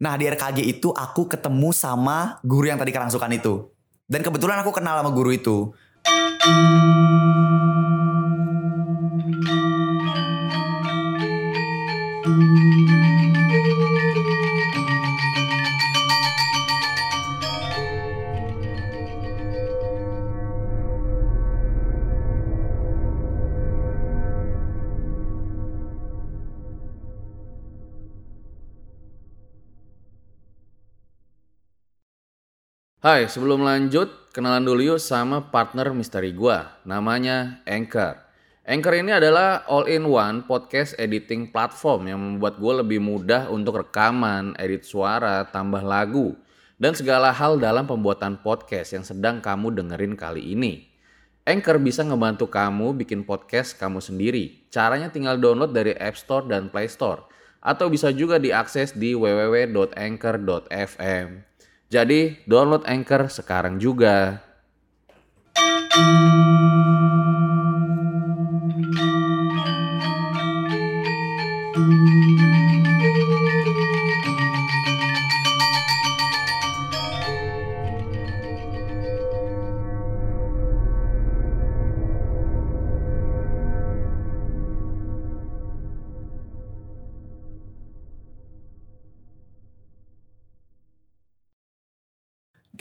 nah 0.00 0.16
di 0.16 0.24
RKG 0.24 0.64
itu 0.64 0.88
aku 0.96 1.28
ketemu 1.28 1.76
sama 1.76 2.40
guru 2.40 2.72
yang 2.72 2.80
tadi 2.80 2.88
kerangsukan 2.88 3.28
itu. 3.36 3.68
Dan 4.10 4.24
kebetulan 4.24 4.64
aku 4.64 4.72
kenal 4.72 4.96
sama 4.98 5.12
guru 5.12 5.30
itu 5.30 5.70
Hai, 33.00 33.24
sebelum 33.32 33.64
lanjut, 33.64 34.12
kenalan 34.30 34.62
dulu 34.62 34.94
yuk 34.94 35.02
sama 35.02 35.50
partner 35.50 35.90
misteri 35.90 36.30
gua. 36.30 36.78
Namanya 36.86 37.62
Anchor. 37.66 38.30
Anchor 38.70 38.94
ini 39.02 39.10
adalah 39.10 39.66
all-in-one 39.66 40.46
podcast 40.46 40.94
editing 40.94 41.50
platform 41.50 42.06
yang 42.06 42.22
membuat 42.22 42.62
gue 42.62 42.74
lebih 42.86 43.02
mudah 43.02 43.50
untuk 43.50 43.82
rekaman, 43.82 44.54
edit 44.62 44.86
suara, 44.86 45.42
tambah 45.50 45.82
lagu, 45.82 46.38
dan 46.78 46.94
segala 46.94 47.34
hal 47.34 47.58
dalam 47.58 47.90
pembuatan 47.90 48.38
podcast 48.38 48.94
yang 48.94 49.02
sedang 49.02 49.42
kamu 49.42 49.74
dengerin 49.74 50.14
kali 50.14 50.54
ini. 50.54 50.86
Anchor 51.50 51.82
bisa 51.82 52.06
ngebantu 52.06 52.46
kamu 52.46 52.94
bikin 52.94 53.26
podcast 53.26 53.74
kamu 53.74 53.98
sendiri. 53.98 54.62
Caranya 54.70 55.10
tinggal 55.10 55.34
download 55.34 55.74
dari 55.74 55.90
App 55.98 56.14
Store 56.14 56.46
dan 56.46 56.70
Play 56.70 56.86
Store. 56.86 57.26
Atau 57.58 57.90
bisa 57.90 58.14
juga 58.14 58.38
diakses 58.38 58.94
di 58.94 59.18
www.anchor.fm. 59.18 59.90
Jadi 61.90 62.38
download 62.46 62.86
Anchor 62.86 63.26
sekarang 63.26 63.82
juga. 63.82 64.38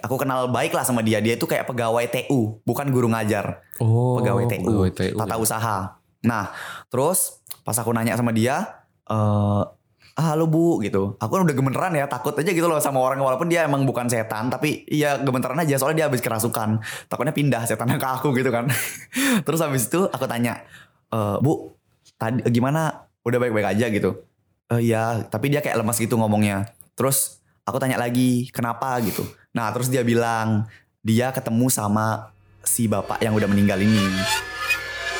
Aku 0.09 0.17
kenal 0.17 0.49
baik 0.49 0.73
lah 0.73 0.81
sama 0.81 0.99
dia 0.99 1.21
dia 1.21 1.37
itu 1.37 1.45
kayak 1.45 1.69
pegawai 1.69 2.01
TU 2.09 2.57
bukan 2.65 2.89
guru 2.89 3.05
ngajar 3.07 3.61
Oh, 3.77 4.17
pegawai 4.19 4.43
TU, 4.49 4.65
pegawai 4.65 4.91
TU, 4.91 5.15
tata 5.15 5.35
ya. 5.35 5.39
usaha. 5.39 5.77
Nah, 6.19 6.51
terus 6.89 7.39
pas 7.61 7.77
aku 7.77 7.95
nanya 7.95 8.17
sama 8.17 8.35
dia, 8.35 8.83
eh 9.07 9.63
ah, 10.11 10.35
halo 10.35 10.51
bu 10.51 10.83
gitu. 10.83 11.15
Aku 11.15 11.31
kan 11.31 11.47
udah 11.47 11.55
gemeteran 11.55 11.95
ya, 11.95 12.03
takut 12.11 12.35
aja 12.35 12.51
gitu 12.51 12.67
loh 12.67 12.75
sama 12.83 12.99
orang 12.99 13.23
walaupun 13.23 13.47
dia 13.47 13.63
emang 13.63 13.87
bukan 13.87 14.11
setan, 14.11 14.51
tapi 14.51 14.83
iya 14.83 15.15
gemeteran 15.15 15.55
aja 15.55 15.79
soalnya 15.79 16.03
dia 16.03 16.07
habis 16.11 16.19
kerasukan. 16.19 16.83
Takutnya 17.07 17.31
pindah 17.31 17.63
setannya 17.63 17.95
ke 17.95 18.07
aku 18.09 18.35
gitu 18.35 18.51
kan. 18.51 18.67
terus 19.47 19.63
habis 19.63 19.87
itu 19.87 20.11
aku 20.11 20.27
tanya, 20.27 20.59
"Eh, 21.07 21.37
bu, 21.39 21.71
tadi 22.19 22.43
gimana? 22.51 23.07
Udah 23.23 23.39
baik-baik 23.39 23.79
aja 23.79 23.87
gitu. 23.87 24.27
Eh 24.67 24.91
iya, 24.91 25.23
tapi 25.23 25.47
dia 25.47 25.63
kayak 25.63 25.79
lemas 25.79 25.95
gitu 25.95 26.19
ngomongnya. 26.19 26.67
Terus 26.99 27.39
aku 27.63 27.79
tanya 27.79 27.95
lagi, 27.95 28.51
kenapa 28.51 28.99
gitu. 28.99 29.23
Nah, 29.53 29.73
terus 29.73 29.89
dia 29.89 30.05
bilang 30.05 30.69
dia 31.01 31.33
ketemu 31.33 31.71
sama 31.71 32.33
si 32.61 32.85
bapak 32.85 33.23
yang 33.23 33.33
udah 33.33 33.49
meninggal 33.49 33.79
ini. 33.81 34.03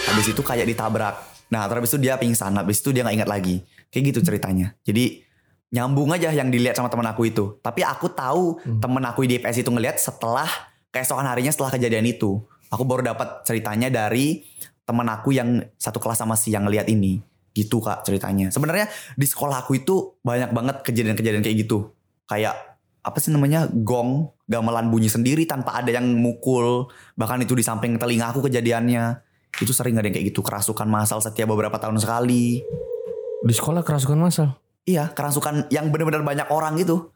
Habis 0.10 0.34
itu 0.34 0.42
kayak 0.46 0.70
ditabrak. 0.70 1.16
Nah, 1.50 1.66
terus 1.66 1.78
habis 1.82 1.92
itu 1.98 2.00
dia 2.02 2.16
pingsan. 2.20 2.54
Habis 2.54 2.82
itu 2.82 2.94
dia 2.94 3.02
nggak 3.02 3.16
ingat 3.24 3.30
lagi. 3.30 3.66
Kayak 3.90 4.04
gitu 4.14 4.20
ceritanya. 4.30 4.78
Jadi 4.86 5.26
nyambung 5.74 6.14
aja 6.14 6.34
yang 6.34 6.50
dilihat 6.50 6.78
sama 6.78 6.90
teman 6.94 7.10
aku 7.10 7.30
itu. 7.30 7.58
Tapi 7.62 7.82
aku 7.82 8.10
tahu 8.14 8.62
temen 8.82 9.02
aku 9.06 9.26
di 9.26 9.42
IPS 9.42 9.66
itu 9.66 9.70
ngelihat 9.74 9.98
setelah 9.98 10.50
keesokan 10.94 11.26
harinya 11.26 11.50
setelah 11.50 11.74
kejadian 11.74 12.06
itu. 12.06 12.42
Aku 12.70 12.86
baru 12.86 13.02
dapat 13.02 13.46
ceritanya 13.50 13.90
dari 13.90 14.46
temen 14.86 15.06
aku 15.10 15.34
yang 15.34 15.66
satu 15.78 15.98
kelas 15.98 16.22
sama 16.22 16.38
si 16.38 16.54
yang 16.54 16.70
ngelihat 16.70 16.86
ini. 16.90 17.22
Gitu 17.54 17.82
kak 17.82 18.06
ceritanya. 18.06 18.54
Sebenarnya 18.54 18.90
di 19.18 19.26
sekolah 19.26 19.66
aku 19.66 19.82
itu 19.82 20.22
banyak 20.22 20.54
banget 20.54 20.86
kejadian-kejadian 20.86 21.42
kayak 21.42 21.66
gitu. 21.66 21.94
Kayak 22.30 22.69
apa 23.00 23.18
sih 23.24 23.32
namanya 23.32 23.66
gong 23.72 24.36
gamelan 24.50 24.92
bunyi 24.92 25.08
sendiri 25.08 25.48
tanpa 25.48 25.80
ada 25.80 25.94
yang 25.94 26.06
mukul. 26.20 26.92
Bahkan 27.16 27.48
itu 27.48 27.56
di 27.56 27.64
samping 27.64 27.96
telinga 27.96 28.36
aku 28.36 28.44
kejadiannya. 28.50 29.24
Itu 29.62 29.72
sering 29.72 29.96
ada 29.96 30.06
yang 30.06 30.16
kayak 30.16 30.28
gitu 30.36 30.44
kerasukan 30.44 30.86
massal 30.86 31.24
setiap 31.24 31.50
beberapa 31.50 31.80
tahun 31.80 31.98
sekali. 31.98 32.60
Di 33.40 33.54
sekolah 33.56 33.86
kerasukan 33.86 34.20
masal. 34.20 34.50
iya 34.90 35.06
kerasukan 35.14 35.70
yang 35.70 35.94
benar-benar 35.94 36.26
banyak 36.26 36.48
orang 36.50 36.76
gitu. 36.82 37.14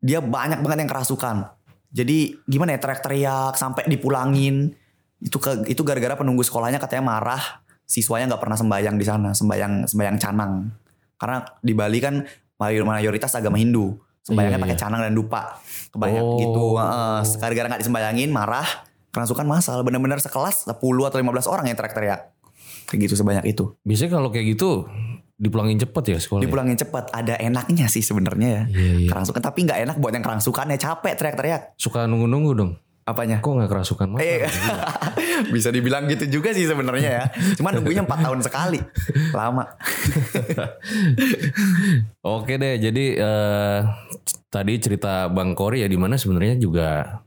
Dia 0.00 0.24
banyak 0.24 0.64
banget 0.64 0.84
yang 0.84 0.90
kerasukan. 0.90 1.36
Jadi 1.94 2.34
gimana 2.48 2.74
ya 2.74 2.80
teriak-teriak 2.80 3.54
sampai 3.60 3.86
dipulangin. 3.86 4.72
Itu 5.20 5.36
ke 5.36 5.68
itu 5.68 5.84
gara-gara 5.84 6.16
penunggu 6.16 6.40
sekolahnya 6.40 6.80
katanya 6.80 7.04
marah. 7.06 7.62
Siswanya 7.84 8.34
nggak 8.34 8.42
pernah 8.42 8.56
sembayang 8.56 8.96
di 8.96 9.04
sana 9.04 9.30
sembayang 9.36 9.84
sembayang 9.84 10.16
canang. 10.16 10.52
Karena 11.20 11.44
di 11.60 11.72
Bali 11.76 11.98
kan 12.00 12.24
mayor- 12.56 12.88
mayoritas 12.88 13.36
agama 13.36 13.60
Hindu 13.60 14.00
sembayangnya 14.24 14.56
Iya, 14.56 14.64
pakai 14.64 14.74
iya. 14.74 14.82
canang 14.82 15.00
dan 15.00 15.12
dupa 15.12 15.60
kebanyak 15.90 16.22
Oh. 16.22 16.38
gitu 16.38 16.64
Heeh, 16.74 17.20
gara-gara 17.38 17.66
nggak 17.68 17.80
disembayangin 17.80 18.28
marah 18.28 18.64
kerasukan 19.10 19.44
massal 19.44 19.80
benar-benar 19.80 20.18
sekelas 20.18 20.66
10 20.66 20.74
atau 21.04 21.16
15 21.16 21.46
orang 21.46 21.64
yang 21.66 21.76
teriak-teriak 21.76 22.32
kayak 22.84 23.00
gitu 23.02 23.14
sebanyak 23.14 23.44
itu 23.46 23.64
Biasanya 23.82 24.10
kalau 24.12 24.28
kayak 24.28 24.46
gitu 24.50 24.88
dipulangin 25.34 25.76
cepet 25.76 26.04
ya 26.06 26.18
sekolah. 26.18 26.40
ya? 26.40 26.44
dipulangin 26.44 26.76
cepat 26.76 27.10
ada 27.10 27.34
enaknya 27.36 27.86
sih 27.86 28.00
sebenarnya 28.00 28.48
ya 28.48 28.62
Iya, 28.66 28.92
iya. 28.96 29.08
kerangsukan 29.08 29.40
tapi 29.40 29.58
nggak 29.62 29.78
enak 29.82 29.96
buat 29.98 30.12
yang 30.12 30.22
kerangsukan 30.22 30.66
ya 30.68 30.78
capek 30.80 31.12
teriak-teriak 31.14 31.62
Suka 31.76 32.06
nunggu-nunggu 32.06 32.52
dong. 32.54 32.72
Apanya? 33.04 33.44
Kok 33.44 33.52
nggak 33.60 33.70
kerasukan 33.70 34.08
mata? 34.16 34.24
Eh, 34.24 34.48
bisa 35.54 35.68
dibilang 35.68 36.08
gitu 36.08 36.40
juga 36.40 36.56
sih 36.56 36.64
sebenarnya 36.64 37.10
ya. 37.20 37.24
Cuma 37.60 37.68
nunggunya 37.68 38.00
4 38.00 38.24
tahun 38.24 38.40
sekali. 38.40 38.80
Lama. 39.36 39.68
Oke 42.40 42.56
deh, 42.56 42.80
jadi 42.80 43.04
eh, 43.20 43.78
tadi 44.48 44.72
cerita 44.80 45.28
Bang 45.28 45.52
Kori 45.52 45.84
ya 45.84 45.88
di 45.88 46.00
mana 46.00 46.16
sebenarnya 46.16 46.56
juga 46.56 47.20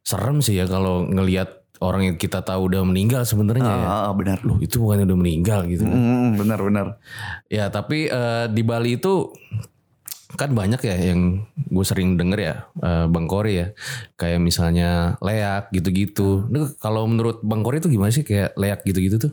serem 0.00 0.40
sih 0.40 0.56
ya 0.56 0.64
kalau 0.64 1.04
ngelihat 1.04 1.62
orang 1.82 2.14
yang 2.14 2.16
kita 2.16 2.40
tahu 2.40 2.72
udah 2.72 2.80
meninggal 2.86 3.28
sebenarnya 3.28 3.68
ya. 3.68 3.84
Ah, 3.84 4.00
ah, 4.08 4.12
benar. 4.16 4.40
Loh 4.40 4.56
itu 4.62 4.80
bukan 4.80 5.04
udah 5.04 5.18
meninggal 5.18 5.68
gitu. 5.68 5.84
Hmm, 5.84 6.38
benar 6.38 6.64
benar. 6.64 6.86
Ya 7.52 7.68
tapi 7.68 8.08
eh, 8.08 8.46
di 8.48 8.62
Bali 8.64 8.96
itu 8.96 9.34
kan 10.36 10.50
banyak 10.56 10.80
ya 10.80 10.96
yang 11.12 11.44
gue 11.54 11.84
sering 11.84 12.16
denger 12.16 12.38
ya 12.40 12.54
eh, 12.80 13.06
Bang 13.08 13.28
Kori 13.28 13.60
ya. 13.60 13.66
Kayak 14.16 14.40
misalnya 14.40 15.16
leak 15.20 15.72
gitu-gitu. 15.72 16.48
Kalau 16.80 17.04
menurut 17.08 17.40
Bang 17.44 17.60
Kori 17.64 17.80
itu 17.80 17.92
gimana 17.92 18.12
sih 18.12 18.24
kayak 18.24 18.56
leak 18.56 18.80
gitu-gitu 18.88 19.28
tuh? 19.28 19.32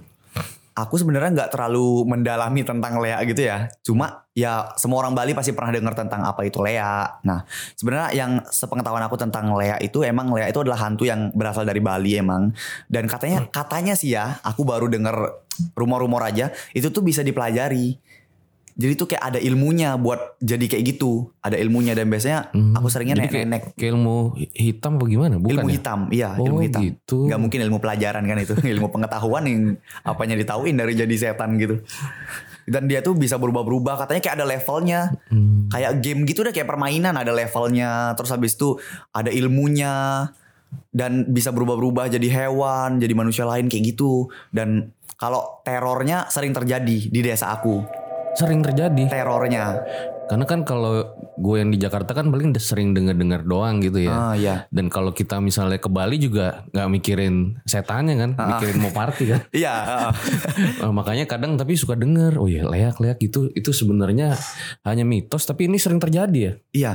Aku 0.80 0.96
sebenarnya 0.96 1.36
nggak 1.36 1.52
terlalu 1.52 2.08
mendalami 2.08 2.64
tentang 2.64 3.04
Lea 3.04 3.20
gitu 3.28 3.44
ya. 3.44 3.68
Cuma 3.84 4.24
ya 4.32 4.72
semua 4.80 5.04
orang 5.04 5.12
Bali 5.12 5.36
pasti 5.36 5.52
pernah 5.52 5.76
dengar 5.76 5.92
tentang 5.92 6.24
apa 6.24 6.48
itu 6.48 6.64
Lea. 6.64 7.20
Nah 7.28 7.44
sebenarnya 7.76 8.16
yang 8.16 8.32
sepengetahuan 8.48 9.04
aku 9.04 9.20
tentang 9.20 9.52
Lea 9.60 9.76
itu 9.84 10.08
emang 10.08 10.32
Lea 10.32 10.48
itu 10.48 10.64
adalah 10.64 10.80
hantu 10.88 11.04
yang 11.04 11.36
berasal 11.36 11.68
dari 11.68 11.84
Bali 11.84 12.16
emang. 12.16 12.56
Dan 12.88 13.12
katanya 13.12 13.44
katanya 13.52 13.92
sih 13.92 14.16
ya, 14.16 14.40
aku 14.40 14.64
baru 14.64 14.88
dengar 14.88 15.44
rumor-rumor 15.76 16.24
aja 16.24 16.56
itu 16.72 16.88
tuh 16.88 17.04
bisa 17.04 17.28
dipelajari. 17.28 18.00
Jadi 18.80 18.94
tuh 18.96 19.12
kayak 19.12 19.24
ada 19.28 19.40
ilmunya 19.40 20.00
buat 20.00 20.40
jadi 20.40 20.64
kayak 20.64 20.84
gitu. 20.96 21.36
Ada 21.44 21.60
ilmunya 21.60 21.92
dan 21.92 22.08
biasanya 22.08 22.48
aku 22.50 22.88
seringnya 22.88 23.20
Jadi 23.20 23.28
kayak, 23.28 23.48
nenek-nenek 23.52 23.64
kayak 23.76 23.92
ilmu 23.92 24.18
hitam 24.56 24.92
apa 24.96 25.06
gimana? 25.06 25.36
Bukan 25.36 25.52
ilmu 25.52 25.68
ya? 25.68 25.76
hitam, 25.76 26.00
iya 26.10 26.30
Oh, 26.40 26.48
ilmu 26.48 26.60
hitam. 26.64 26.82
gitu. 26.88 27.28
Gak 27.28 27.38
mungkin 27.38 27.60
ilmu 27.60 27.78
pelajaran 27.78 28.24
kan 28.24 28.38
itu, 28.40 28.56
ilmu 28.80 28.88
pengetahuan 28.88 29.44
yang 29.44 29.62
apanya 30.02 30.40
ditauin 30.40 30.80
dari 30.80 30.96
jadi 30.96 31.12
setan 31.12 31.60
gitu. 31.60 31.84
Dan 32.64 32.88
dia 32.88 33.04
tuh 33.04 33.14
bisa 33.14 33.36
berubah-berubah, 33.36 34.00
katanya 34.00 34.22
kayak 34.22 34.36
ada 34.40 34.48
levelnya, 34.48 35.02
Hmm. 35.28 35.68
kayak 35.68 36.00
game 36.00 36.24
gitu 36.24 36.48
deh, 36.48 36.54
kayak 36.54 36.70
permainan 36.70 37.20
ada 37.20 37.36
levelnya. 37.36 38.16
Terus 38.16 38.32
habis 38.32 38.56
itu 38.56 38.80
ada 39.12 39.28
ilmunya 39.28 40.24
dan 40.90 41.28
bisa 41.28 41.50
berubah-berubah 41.50 42.08
jadi 42.10 42.30
hewan, 42.30 43.02
jadi 43.02 43.12
manusia 43.12 43.44
lain 43.44 43.68
kayak 43.68 43.92
gitu. 43.92 44.30
Dan 44.50 44.94
kalau 45.18 45.60
terornya 45.62 46.30
sering 46.30 46.54
terjadi 46.54 47.10
di 47.10 47.20
desa 47.20 47.52
aku, 47.52 47.84
Sering 48.38 48.62
terjadi. 48.62 49.10
terornya. 49.10 49.82
Karena 50.30 50.46
kan 50.46 50.62
kalau 50.62 51.10
gue 51.36 51.56
yang 51.58 51.74
di 51.74 51.82
Jakarta 51.82 52.14
kan 52.14 52.30
paling 52.30 52.54
sering 52.62 52.94
denger-dengar 52.94 53.42
doang 53.42 53.82
gitu 53.82 54.06
ya. 54.06 54.14
Ah 54.14 54.34
iya. 54.38 54.56
Dan 54.70 54.86
kalau 54.86 55.10
kita 55.10 55.42
misalnya 55.42 55.82
ke 55.82 55.90
Bali 55.90 56.22
juga 56.22 56.70
nggak 56.70 56.90
mikirin 56.92 57.58
setannya 57.66 58.14
kan, 58.14 58.32
Ah. 58.38 58.56
mikirin 58.56 58.78
mau 58.78 58.94
party 58.94 59.24
kan. 59.26 59.42
Iya, 59.58 59.74
heeh. 59.74 60.12
Nah, 60.86 60.94
makanya 61.02 61.26
kadang 61.26 61.58
tapi 61.58 61.74
suka 61.74 61.98
denger, 61.98 62.38
oh 62.38 62.46
ya 62.46 62.62
leak-leak 62.64 63.18
gitu, 63.18 63.50
itu 63.52 63.74
sebenarnya 63.74 64.38
hanya 64.86 65.02
mitos 65.02 65.50
tapi 65.50 65.66
ini 65.66 65.82
sering 65.82 65.98
terjadi 65.98 66.38
ya. 66.38 66.54
Iya. 66.72 66.94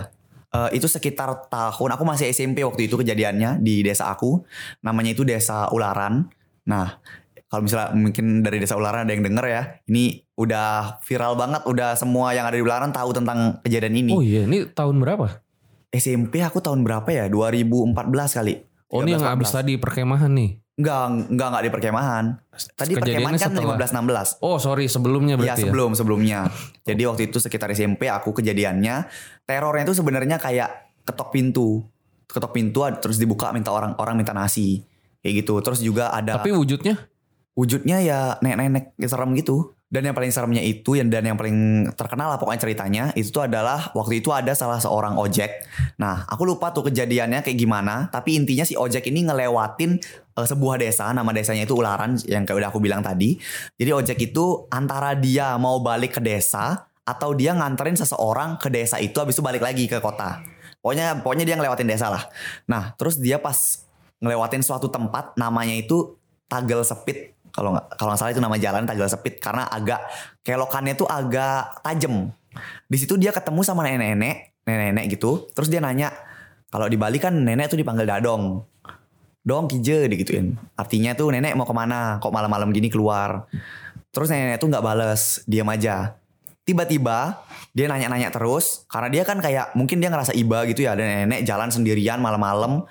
Eh, 0.54 0.78
itu 0.78 0.86
sekitar 0.86 1.50
tahun 1.50 1.90
aku 1.98 2.06
masih 2.06 2.30
SMP 2.30 2.62
waktu 2.62 2.86
itu 2.86 2.94
kejadiannya 2.94 3.58
di 3.58 3.82
desa 3.82 4.14
aku. 4.14 4.46
Namanya 4.86 5.10
itu 5.10 5.26
Desa 5.26 5.66
Ularan. 5.74 6.30
Nah, 6.70 7.02
kalau 7.50 7.66
misalnya 7.66 7.90
mungkin 7.90 8.46
dari 8.46 8.62
Desa 8.62 8.78
Ularan 8.78 9.02
ada 9.02 9.10
yang 9.10 9.26
denger 9.26 9.44
ya. 9.50 9.62
Ini 9.90 10.23
udah 10.34 10.98
viral 11.06 11.38
banget, 11.38 11.62
udah 11.66 11.94
semua 11.94 12.34
yang 12.34 12.46
ada 12.46 12.58
di 12.58 12.64
Ularan 12.64 12.90
tahu 12.90 13.14
tentang 13.14 13.62
kejadian 13.62 13.94
ini. 13.94 14.12
Oh 14.14 14.22
iya, 14.22 14.46
ini 14.46 14.66
tahun 14.66 14.98
berapa? 14.98 15.42
SMP 15.94 16.42
aku 16.42 16.58
tahun 16.58 16.82
berapa 16.82 17.06
ya? 17.06 17.30
2014 17.30 17.94
kali. 18.42 18.54
Oh 18.90 19.02
ini 19.06 19.14
yang 19.14 19.22
13, 19.22 19.34
abis 19.38 19.48
14. 19.54 19.58
tadi 19.62 19.72
perkemahan 19.78 20.30
nih. 20.34 20.50
Enggak, 20.74 21.30
enggak 21.30 21.48
enggak 21.54 21.62
di 21.62 21.70
perkemahan. 21.70 22.24
Tadi 22.74 22.92
perkemahan 22.98 23.36
kan 23.38 23.50
setelah. 23.54 23.78
15 23.78 24.42
16. 24.42 24.42
Oh 24.42 24.58
sorry 24.58 24.90
sebelumnya 24.90 25.38
Iya 25.38 25.40
berarti 25.40 25.62
ya. 25.62 25.66
sebelum 25.70 25.90
sebelumnya. 25.94 26.38
Jadi 26.88 27.02
waktu 27.06 27.22
itu 27.30 27.38
sekitar 27.38 27.70
SMP 27.70 28.10
aku 28.10 28.34
kejadiannya 28.34 29.06
terornya 29.46 29.86
itu 29.86 29.94
sebenarnya 29.94 30.42
kayak 30.42 30.98
ketok 31.06 31.30
pintu, 31.30 31.86
ketok 32.26 32.50
pintu 32.50 32.82
terus 32.98 33.22
dibuka 33.22 33.54
minta 33.54 33.70
orang 33.70 33.94
orang 34.02 34.18
minta 34.18 34.34
nasi 34.34 34.82
kayak 35.22 35.46
gitu. 35.46 35.62
Terus 35.62 35.78
juga 35.78 36.10
ada 36.10 36.42
Tapi 36.42 36.50
wujudnya 36.50 36.98
wujudnya 37.54 38.02
ya 38.02 38.18
nenek-nenek 38.42 38.98
yang 38.98 39.10
serem 39.10 39.30
gitu. 39.38 39.78
Dan 39.94 40.10
yang 40.10 40.16
paling 40.18 40.34
seremnya 40.34 40.58
itu 40.58 40.98
yang 40.98 41.06
dan 41.06 41.22
yang 41.22 41.38
paling 41.38 41.86
terkenal 41.94 42.34
lah 42.34 42.38
pokoknya 42.42 42.66
ceritanya 42.66 43.04
itu 43.14 43.30
tuh 43.30 43.46
adalah 43.46 43.94
waktu 43.94 44.18
itu 44.18 44.34
ada 44.34 44.50
salah 44.50 44.82
seorang 44.82 45.14
ojek. 45.14 45.62
Nah 46.02 46.26
aku 46.26 46.42
lupa 46.42 46.74
tuh 46.74 46.90
kejadiannya 46.90 47.46
kayak 47.46 47.54
gimana. 47.54 48.10
Tapi 48.10 48.34
intinya 48.34 48.66
si 48.66 48.74
ojek 48.74 49.06
ini 49.06 49.22
ngelewatin 49.30 50.02
eh, 50.34 50.46
sebuah 50.50 50.82
desa. 50.82 51.14
Nama 51.14 51.30
desanya 51.30 51.62
itu 51.62 51.78
Ularan 51.78 52.18
yang 52.26 52.42
kayak 52.42 52.58
udah 52.58 52.68
aku 52.74 52.82
bilang 52.82 53.06
tadi. 53.06 53.38
Jadi 53.78 53.90
ojek 53.94 54.18
itu 54.18 54.66
antara 54.74 55.14
dia 55.14 55.54
mau 55.62 55.78
balik 55.78 56.18
ke 56.18 56.20
desa 56.26 56.90
atau 57.06 57.30
dia 57.30 57.54
nganterin 57.54 57.94
seseorang 57.94 58.58
ke 58.58 58.74
desa 58.74 58.98
itu 58.98 59.14
habis 59.22 59.38
itu 59.38 59.46
balik 59.46 59.62
lagi 59.62 59.86
ke 59.86 60.02
kota. 60.02 60.42
Pokoknya 60.82 61.22
pokoknya 61.22 61.46
dia 61.46 61.54
ngelewatin 61.54 61.86
desa 61.86 62.10
lah. 62.10 62.26
Nah 62.66 62.98
terus 62.98 63.14
dia 63.14 63.38
pas 63.38 63.86
ngelewatin 64.18 64.66
suatu 64.66 64.90
tempat 64.90 65.38
namanya 65.38 65.78
itu 65.78 66.18
Tagel 66.50 66.82
Sepit 66.82 67.33
kalau 67.54 67.70
nggak 67.70 67.94
kalau 67.94 68.10
nggak 68.10 68.20
salah 68.20 68.32
itu 68.34 68.42
nama 68.42 68.58
jalan 68.58 68.82
Tagel 68.82 69.06
Sepit 69.06 69.38
karena 69.38 69.70
agak 69.70 70.02
kelokannya 70.42 70.98
tuh 70.98 71.06
agak 71.06 71.86
tajam. 71.86 72.34
Di 72.90 72.96
situ 72.98 73.14
dia 73.14 73.30
ketemu 73.30 73.62
sama 73.62 73.86
nenek-nenek, 73.86 74.66
nenek-nenek 74.66 75.04
gitu. 75.14 75.46
Terus 75.54 75.70
dia 75.70 75.78
nanya, 75.78 76.10
kalau 76.74 76.90
di 76.90 76.98
Bali 76.98 77.22
kan 77.22 77.30
nenek 77.30 77.70
tuh 77.70 77.78
dipanggil 77.78 78.10
dadong. 78.10 78.66
Dong 79.46 79.70
kije 79.70 80.10
digituin. 80.10 80.58
Artinya 80.74 81.14
tuh 81.14 81.30
nenek 81.30 81.54
mau 81.54 81.62
ke 81.62 81.74
mana? 81.76 82.18
Kok 82.18 82.34
malam-malam 82.34 82.74
gini 82.74 82.90
keluar? 82.90 83.46
Terus 84.10 84.34
nenek 84.34 84.58
tuh 84.58 84.66
nggak 84.74 84.82
bales, 84.82 85.46
diam 85.46 85.70
aja. 85.70 86.18
Tiba-tiba 86.66 87.44
dia 87.70 87.86
nanya-nanya 87.86 88.34
terus 88.34 88.82
karena 88.90 89.12
dia 89.12 89.22
kan 89.22 89.38
kayak 89.38 89.76
mungkin 89.78 90.00
dia 90.00 90.08
ngerasa 90.10 90.32
iba 90.34 90.64
gitu 90.66 90.86
ya 90.88 90.96
dan 90.98 91.28
nenek 91.28 91.46
jalan 91.46 91.70
sendirian 91.70 92.18
malam-malam. 92.18 92.82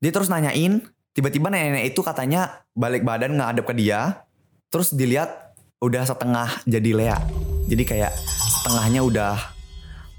Dia 0.00 0.12
terus 0.12 0.32
nanyain, 0.32 0.86
tiba-tiba 1.16 1.48
nenek 1.48 1.96
itu 1.96 2.04
katanya 2.04 2.60
balik 2.76 3.00
badan 3.00 3.40
ngadep 3.40 3.64
ke 3.64 3.72
dia, 3.72 4.20
terus 4.68 4.92
dilihat 4.92 5.56
udah 5.80 6.04
setengah 6.04 6.60
jadi 6.68 6.90
Lea. 6.92 7.18
Jadi 7.66 7.82
kayak 7.88 8.12
setengahnya 8.60 9.00
udah 9.00 9.34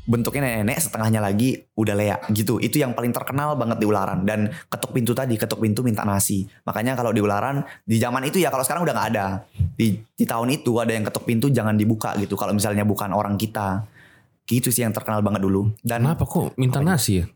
bentuknya 0.09 0.63
nenek, 0.63 0.81
setengahnya 0.81 1.21
lagi 1.21 1.69
udah 1.77 1.93
Lea 1.93 2.17
gitu. 2.33 2.57
Itu 2.57 2.81
yang 2.81 2.97
paling 2.97 3.13
terkenal 3.13 3.53
banget 3.53 3.77
di 3.77 3.85
Ularan 3.85 4.25
dan 4.25 4.49
ketuk 4.73 4.97
pintu 4.97 5.13
tadi, 5.13 5.37
ketuk 5.37 5.61
pintu 5.61 5.85
minta 5.85 6.01
nasi. 6.01 6.49
Makanya 6.65 6.97
kalau 6.97 7.13
di 7.13 7.21
Ularan 7.21 7.61
di 7.85 8.01
zaman 8.01 8.25
itu 8.25 8.41
ya 8.41 8.49
kalau 8.49 8.65
sekarang 8.65 8.81
udah 8.81 8.95
nggak 8.97 9.09
ada. 9.13 9.27
Di 9.53 10.01
di 10.01 10.25
tahun 10.25 10.49
itu 10.49 10.81
ada 10.81 10.97
yang 10.97 11.05
ketuk 11.05 11.29
pintu 11.29 11.53
jangan 11.53 11.77
dibuka 11.77 12.17
gitu 12.17 12.33
kalau 12.33 12.57
misalnya 12.57 12.81
bukan 12.81 13.13
orang 13.13 13.37
kita. 13.37 13.85
Gitu 14.47 14.73
sih 14.73 14.81
yang 14.81 14.95
terkenal 14.95 15.21
banget 15.21 15.45
dulu. 15.45 15.69
Dan 15.83 16.07
kenapa 16.07 16.25
kok 16.25 16.57
minta 16.57 16.81
nasi 16.81 17.21
ya? 17.21 17.27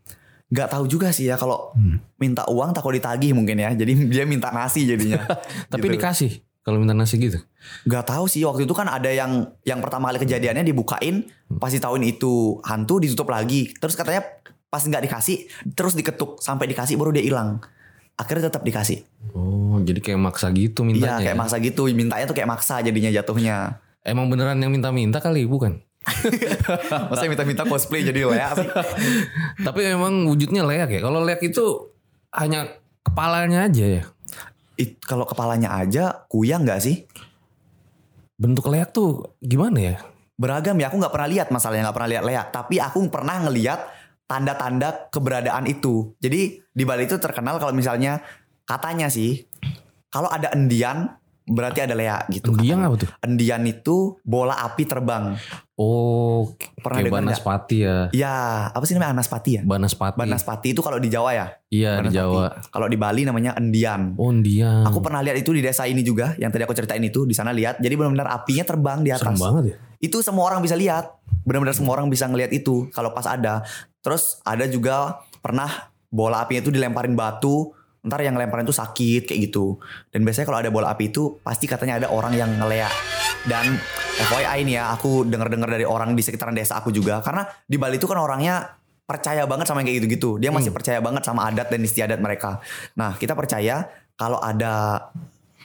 Nggak 0.52 0.68
tahu 0.68 0.84
juga 0.84 1.08
sih 1.08 1.24
ya 1.24 1.34
kalau 1.34 1.72
minta 2.14 2.44
uang 2.44 2.70
takut 2.70 2.92
ditagih 2.92 3.32
mungkin 3.32 3.56
ya. 3.56 3.72
Jadi 3.72 3.92
dia 4.12 4.24
minta 4.24 4.52
nasi 4.52 4.84
jadinya. 4.84 5.24
Tapi 5.72 5.88
Gitu. 5.88 5.94
dikasih 5.96 6.30
kalau 6.60 6.76
minta 6.76 6.92
nasi 6.92 7.16
gitu. 7.16 7.40
Gak 7.82 8.06
tahu 8.06 8.28
sih 8.28 8.44
waktu 8.44 8.62
itu 8.62 8.70
kan 8.70 8.86
ada 8.86 9.08
yang 9.08 9.50
yang 9.62 9.80
pertama 9.80 10.12
kali 10.12 10.22
kejadiannya 10.22 10.62
dibukain 10.62 11.26
pasti 11.56 11.80
tahun 11.80 12.04
itu 12.04 12.60
hantu 12.62 13.00
ditutup 13.00 13.26
lagi 13.28 13.72
terus 13.74 13.92
katanya 13.92 14.22
pas 14.68 14.80
nggak 14.80 15.02
dikasih 15.02 15.36
terus 15.72 15.92
diketuk 15.92 16.38
sampai 16.38 16.64
dikasih 16.66 16.94
baru 16.94 17.10
dia 17.10 17.20
hilang 17.20 17.58
akhirnya 18.14 18.48
tetap 18.48 18.62
dikasih 18.62 19.02
Oh 19.32 19.76
jadi 19.78 19.98
kayak 19.98 20.16
maksa 20.16 20.48
gitu 20.50 20.80
iya 20.82 20.88
mintanya. 20.88 21.18
kayak 21.20 21.34
ya? 21.34 21.40
maksa 21.40 21.56
gitu 21.58 21.82
mintanya 21.88 22.24
tuh 22.24 22.32
kayak 22.32 22.48
maksa 22.48 22.78
jadinya 22.78 23.10
jatuhnya 23.10 23.82
Emang 24.00 24.26
beneran 24.26 24.56
yang 24.56 24.70
minta-minta 24.70 25.18
kali 25.18 25.44
bukan? 25.44 25.78
Maksudnya 27.10 27.30
minta-minta 27.30 27.62
cosplay 27.66 28.02
jadi 28.02 28.26
Lea 28.26 28.50
sih 28.58 28.68
Tapi 29.66 29.80
emang 29.86 30.26
wujudnya 30.26 30.66
leak 30.66 30.98
ya. 30.98 31.00
Kalau 31.00 31.22
leak 31.22 31.40
itu 31.46 31.94
hanya 32.34 32.66
kepalanya 33.06 33.70
aja 33.70 33.84
ya. 34.00 34.02
It- 34.74 34.98
kalau 35.04 35.22
kepalanya 35.28 35.78
aja 35.78 36.26
kuyang 36.26 36.66
nggak 36.66 36.82
sih 36.82 37.06
Bentuk 38.34 38.66
leak 38.72 38.90
tuh 38.90 39.38
gimana 39.38 39.78
ya? 39.78 39.96
beragam 40.42 40.74
ya 40.80 40.90
aku 40.90 40.96
nggak 40.98 41.14
pernah 41.14 41.28
lihat 41.30 41.48
masalahnya 41.54 41.86
nggak 41.86 41.96
pernah 41.96 42.10
lihat 42.10 42.24
Lea 42.26 42.42
tapi 42.50 42.82
aku 42.82 43.06
pernah 43.06 43.36
ngelihat 43.46 43.80
tanda-tanda 44.26 45.06
keberadaan 45.14 45.70
itu 45.70 46.16
jadi 46.18 46.58
di 46.58 46.82
Bali 46.82 47.06
itu 47.06 47.20
terkenal 47.22 47.62
kalau 47.62 47.70
misalnya 47.70 48.24
katanya 48.66 49.06
sih 49.06 49.46
kalau 50.10 50.26
ada 50.26 50.50
endian 50.50 51.14
berarti 51.52 51.80
ada 51.80 51.92
Lea 51.92 52.18
gitu 52.26 52.50
Dia 52.54 52.74
katanya. 52.74 52.88
apa 52.88 52.96
tuh? 52.98 53.08
endian 53.20 53.62
itu 53.62 53.96
bola 54.20 54.56
api 54.62 54.82
terbang 54.82 55.36
Oh, 55.74 56.52
Pernah 56.76 57.00
kayak? 57.00 57.10
Banaspati 57.12 57.76
ya. 57.80 57.96
ya 58.12 58.34
apa 58.68 58.84
sih 58.84 58.94
namanya 58.94 59.18
anaspati 59.18 59.50
ya 59.56 59.62
Banaspati. 59.62 60.14
Banaspati 60.16 60.68
itu 60.70 60.80
kalau 60.80 60.96
di 60.96 61.08
Jawa 61.08 61.30
ya 61.32 61.46
Iya 61.68 61.98
di. 62.02 62.12
Jawa. 62.12 62.54
kalau 62.68 62.86
di 62.86 62.94
Bali 62.94 63.22
namanya 63.22 63.54
endian 63.54 64.14
Oh 64.14 64.30
dia. 64.32 64.84
Aku 64.84 65.00
pernah 65.00 65.18
lihat 65.20 65.36
itu 65.36 65.50
di 65.50 65.58
desa 65.58 65.82
ini 65.82 66.00
juga, 66.00 66.36
yang 66.36 66.48
tadi 66.48 66.62
aku 66.62 66.72
ceritain 66.72 67.00
itu 67.00 67.24
di 67.24 67.32
sana 67.32 67.50
lihat. 67.50 67.78
Jadi 67.78 67.94
benar-benar 67.94 68.30
apinya 68.30 68.62
terbang 68.62 69.00
di 69.00 69.10
Serem 69.10 69.32
atas. 69.32 69.40
banget 69.40 69.64
ya. 69.64 69.76
Itu 70.00 70.20
semua 70.20 70.44
orang 70.44 70.60
bisa 70.60 70.74
lihat. 70.74 71.18
Benar-benar 71.42 71.72
semua 71.72 71.92
orang 71.94 72.06
bisa 72.06 72.24
ngelihat 72.24 72.52
itu 72.52 72.86
kalau 72.88 73.10
pas 73.10 73.26
ada. 73.26 73.64
Terus 73.98 74.38
ada 74.42 74.62
juga 74.64 75.18
pernah 75.36 75.70
bola 76.06 76.44
apinya 76.44 76.60
itu 76.60 76.70
dilemparin 76.70 77.12
batu, 77.12 77.72
ntar 78.02 78.18
yang 78.26 78.34
lemparin 78.34 78.66
itu 78.66 78.74
sakit 78.74 79.30
kayak 79.30 79.40
gitu. 79.50 79.78
Dan 80.10 80.26
biasanya 80.26 80.46
kalau 80.50 80.58
ada 80.58 80.70
bola 80.74 80.90
api 80.90 81.14
itu 81.14 81.38
pasti 81.40 81.70
katanya 81.70 82.02
ada 82.02 82.08
orang 82.10 82.34
yang 82.34 82.50
ngelea. 82.58 82.90
Dan 83.46 83.78
FYI 84.22 84.66
ini 84.66 84.78
ya, 84.78 84.90
aku 84.94 85.26
denger-dengar 85.26 85.70
dari 85.70 85.86
orang 85.86 86.14
di 86.18 86.22
sekitaran 86.22 86.54
desa 86.54 86.78
aku 86.78 86.90
juga 86.90 87.22
karena 87.22 87.46
di 87.66 87.78
Bali 87.78 87.98
itu 87.98 88.06
kan 88.10 88.18
orangnya 88.18 88.82
percaya 89.06 89.46
banget 89.46 89.66
sama 89.70 89.82
yang 89.82 89.88
kayak 89.90 89.98
gitu-gitu. 90.02 90.30
Dia 90.42 90.50
masih 90.50 90.74
percaya 90.74 90.98
banget 90.98 91.22
sama 91.26 91.46
adat 91.46 91.70
dan 91.70 91.80
istiadat 91.82 92.18
mereka. 92.18 92.58
Nah, 92.98 93.14
kita 93.18 93.38
percaya 93.38 93.86
kalau 94.18 94.38
ada 94.42 95.06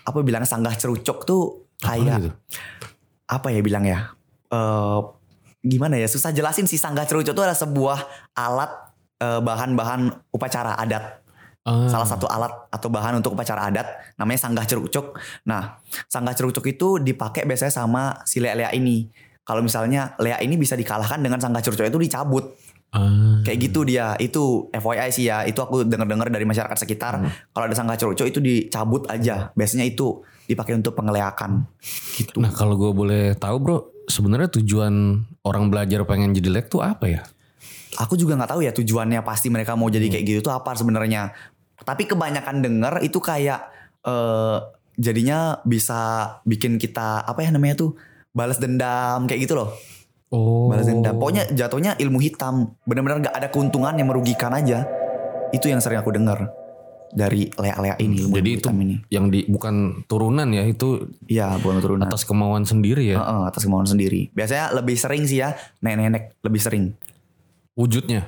apa 0.08 0.20
bilang 0.24 0.46
sanggah 0.46 0.74
cerucuk 0.78 1.28
tuh 1.28 1.70
kayak 1.82 2.22
itu? 2.22 2.30
apa 3.28 3.48
ya 3.50 3.60
bilang 3.62 3.86
ya? 3.86 4.14
Eh 4.54 5.00
gimana 5.66 5.98
ya? 6.00 6.08
Susah 6.10 6.34
jelasin 6.34 6.70
sih 6.70 6.78
sanggah 6.80 7.06
cerucuk 7.06 7.34
itu 7.34 7.42
adalah 7.42 7.58
sebuah 7.58 8.00
alat 8.34 8.72
eh, 9.22 9.42
bahan-bahan 9.42 10.34
upacara 10.34 10.78
adat. 10.78 11.27
Ah, 11.68 11.92
Salah 11.92 12.08
satu 12.08 12.32
alat 12.32 12.72
atau 12.72 12.88
bahan 12.88 13.20
untuk 13.20 13.36
upacara 13.36 13.68
adat 13.68 14.16
namanya 14.16 14.40
sanggah 14.40 14.64
cerucuk. 14.64 15.20
Nah, 15.44 15.84
sanggah 16.08 16.32
cerucuk 16.32 16.64
itu 16.64 16.96
dipakai 16.96 17.44
biasanya 17.44 17.76
sama 17.76 18.24
si 18.24 18.40
lea-lea 18.40 18.72
ini. 18.72 19.12
Kalau 19.44 19.60
misalnya 19.60 20.16
lea 20.24 20.40
ini 20.40 20.56
bisa 20.56 20.80
dikalahkan 20.80 21.20
dengan 21.20 21.44
sanggah 21.44 21.60
cerucuk 21.60 21.92
itu 21.92 22.00
dicabut. 22.00 22.56
ah. 22.96 23.44
Kayak 23.44 23.68
gitu 23.68 23.84
dia. 23.84 24.16
Itu 24.16 24.72
FYI 24.72 25.12
sih 25.12 25.28
ya. 25.28 25.44
Itu 25.44 25.60
aku 25.60 25.84
denger-dengar 25.84 26.32
dari 26.32 26.48
masyarakat 26.48 26.78
sekitar. 26.80 27.20
Kalau 27.52 27.64
ada 27.68 27.76
sanggah 27.76 28.00
cerucuk 28.00 28.32
itu 28.32 28.40
dicabut 28.40 29.04
aja. 29.12 29.52
Biasanya 29.52 29.84
itu 29.84 30.24
dipakai 30.48 30.80
untuk 30.80 30.96
pengeleakan. 30.96 31.68
Gitu. 32.16 32.40
Nah 32.40 32.56
kalau 32.56 32.80
gue 32.80 32.92
boleh 32.96 33.36
tahu 33.36 33.56
bro, 33.60 33.78
sebenarnya 34.08 34.48
tujuan 34.56 35.20
orang 35.44 35.68
belajar 35.68 36.08
pengen 36.08 36.32
jadi 36.32 36.48
lek 36.48 36.72
tuh 36.72 36.80
apa 36.80 37.06
ya? 37.12 37.22
Aku 37.98 38.14
juga 38.14 38.38
nggak 38.38 38.52
tahu 38.56 38.62
ya 38.64 38.72
tujuannya 38.72 39.20
pasti 39.26 39.50
mereka 39.50 39.74
mau 39.74 39.90
jadi 39.90 40.08
kayak 40.08 40.24
gitu 40.24 40.40
tuh 40.48 40.54
apa 40.56 40.72
sebenarnya. 40.76 41.34
Tapi 41.88 42.04
kebanyakan 42.04 42.60
denger 42.60 42.94
itu 43.00 43.18
kayak 43.18 43.72
eh 44.04 44.58
jadinya 44.98 45.64
bisa 45.64 46.00
bikin 46.44 46.76
kita 46.76 47.22
apa 47.22 47.40
ya 47.40 47.50
namanya 47.50 47.80
tuh 47.80 47.96
balas 48.36 48.60
dendam 48.60 49.24
kayak 49.24 49.48
gitu 49.48 49.56
loh. 49.56 49.72
Oh. 50.28 50.68
Balas 50.68 50.84
dendam. 50.86 51.16
Pokoknya 51.16 51.48
jatuhnya 51.48 51.96
ilmu 51.96 52.20
hitam. 52.20 52.76
Benar-benar 52.84 53.24
nggak 53.24 53.36
ada 53.36 53.48
keuntungan 53.48 53.96
yang 53.96 54.12
merugikan 54.12 54.52
aja. 54.52 54.84
Itu 55.50 55.72
yang 55.72 55.80
sering 55.80 55.96
aku 55.98 56.12
dengar 56.12 56.52
dari 57.08 57.48
lea-lea 57.48 57.96
ini 58.04 58.20
ilmu 58.20 58.36
Jadi 58.36 58.50
itu 58.52 58.68
ini. 58.68 59.00
yang 59.08 59.32
di 59.32 59.48
bukan 59.48 60.04
turunan 60.06 60.44
ya 60.52 60.68
itu 60.68 61.08
Iya, 61.24 61.56
bukan 61.56 61.80
turunan. 61.80 62.04
atas 62.04 62.28
kemauan 62.28 62.68
sendiri 62.68 63.16
ya 63.16 63.24
Heeh, 63.24 63.42
atas 63.48 63.64
kemauan 63.64 63.88
sendiri. 63.88 64.28
Biasanya 64.36 64.76
lebih 64.76 65.00
sering 65.00 65.24
sih 65.24 65.40
ya 65.40 65.56
nenek-nenek 65.80 66.36
lebih 66.44 66.60
sering. 66.60 66.84
wujudnya. 67.74 68.28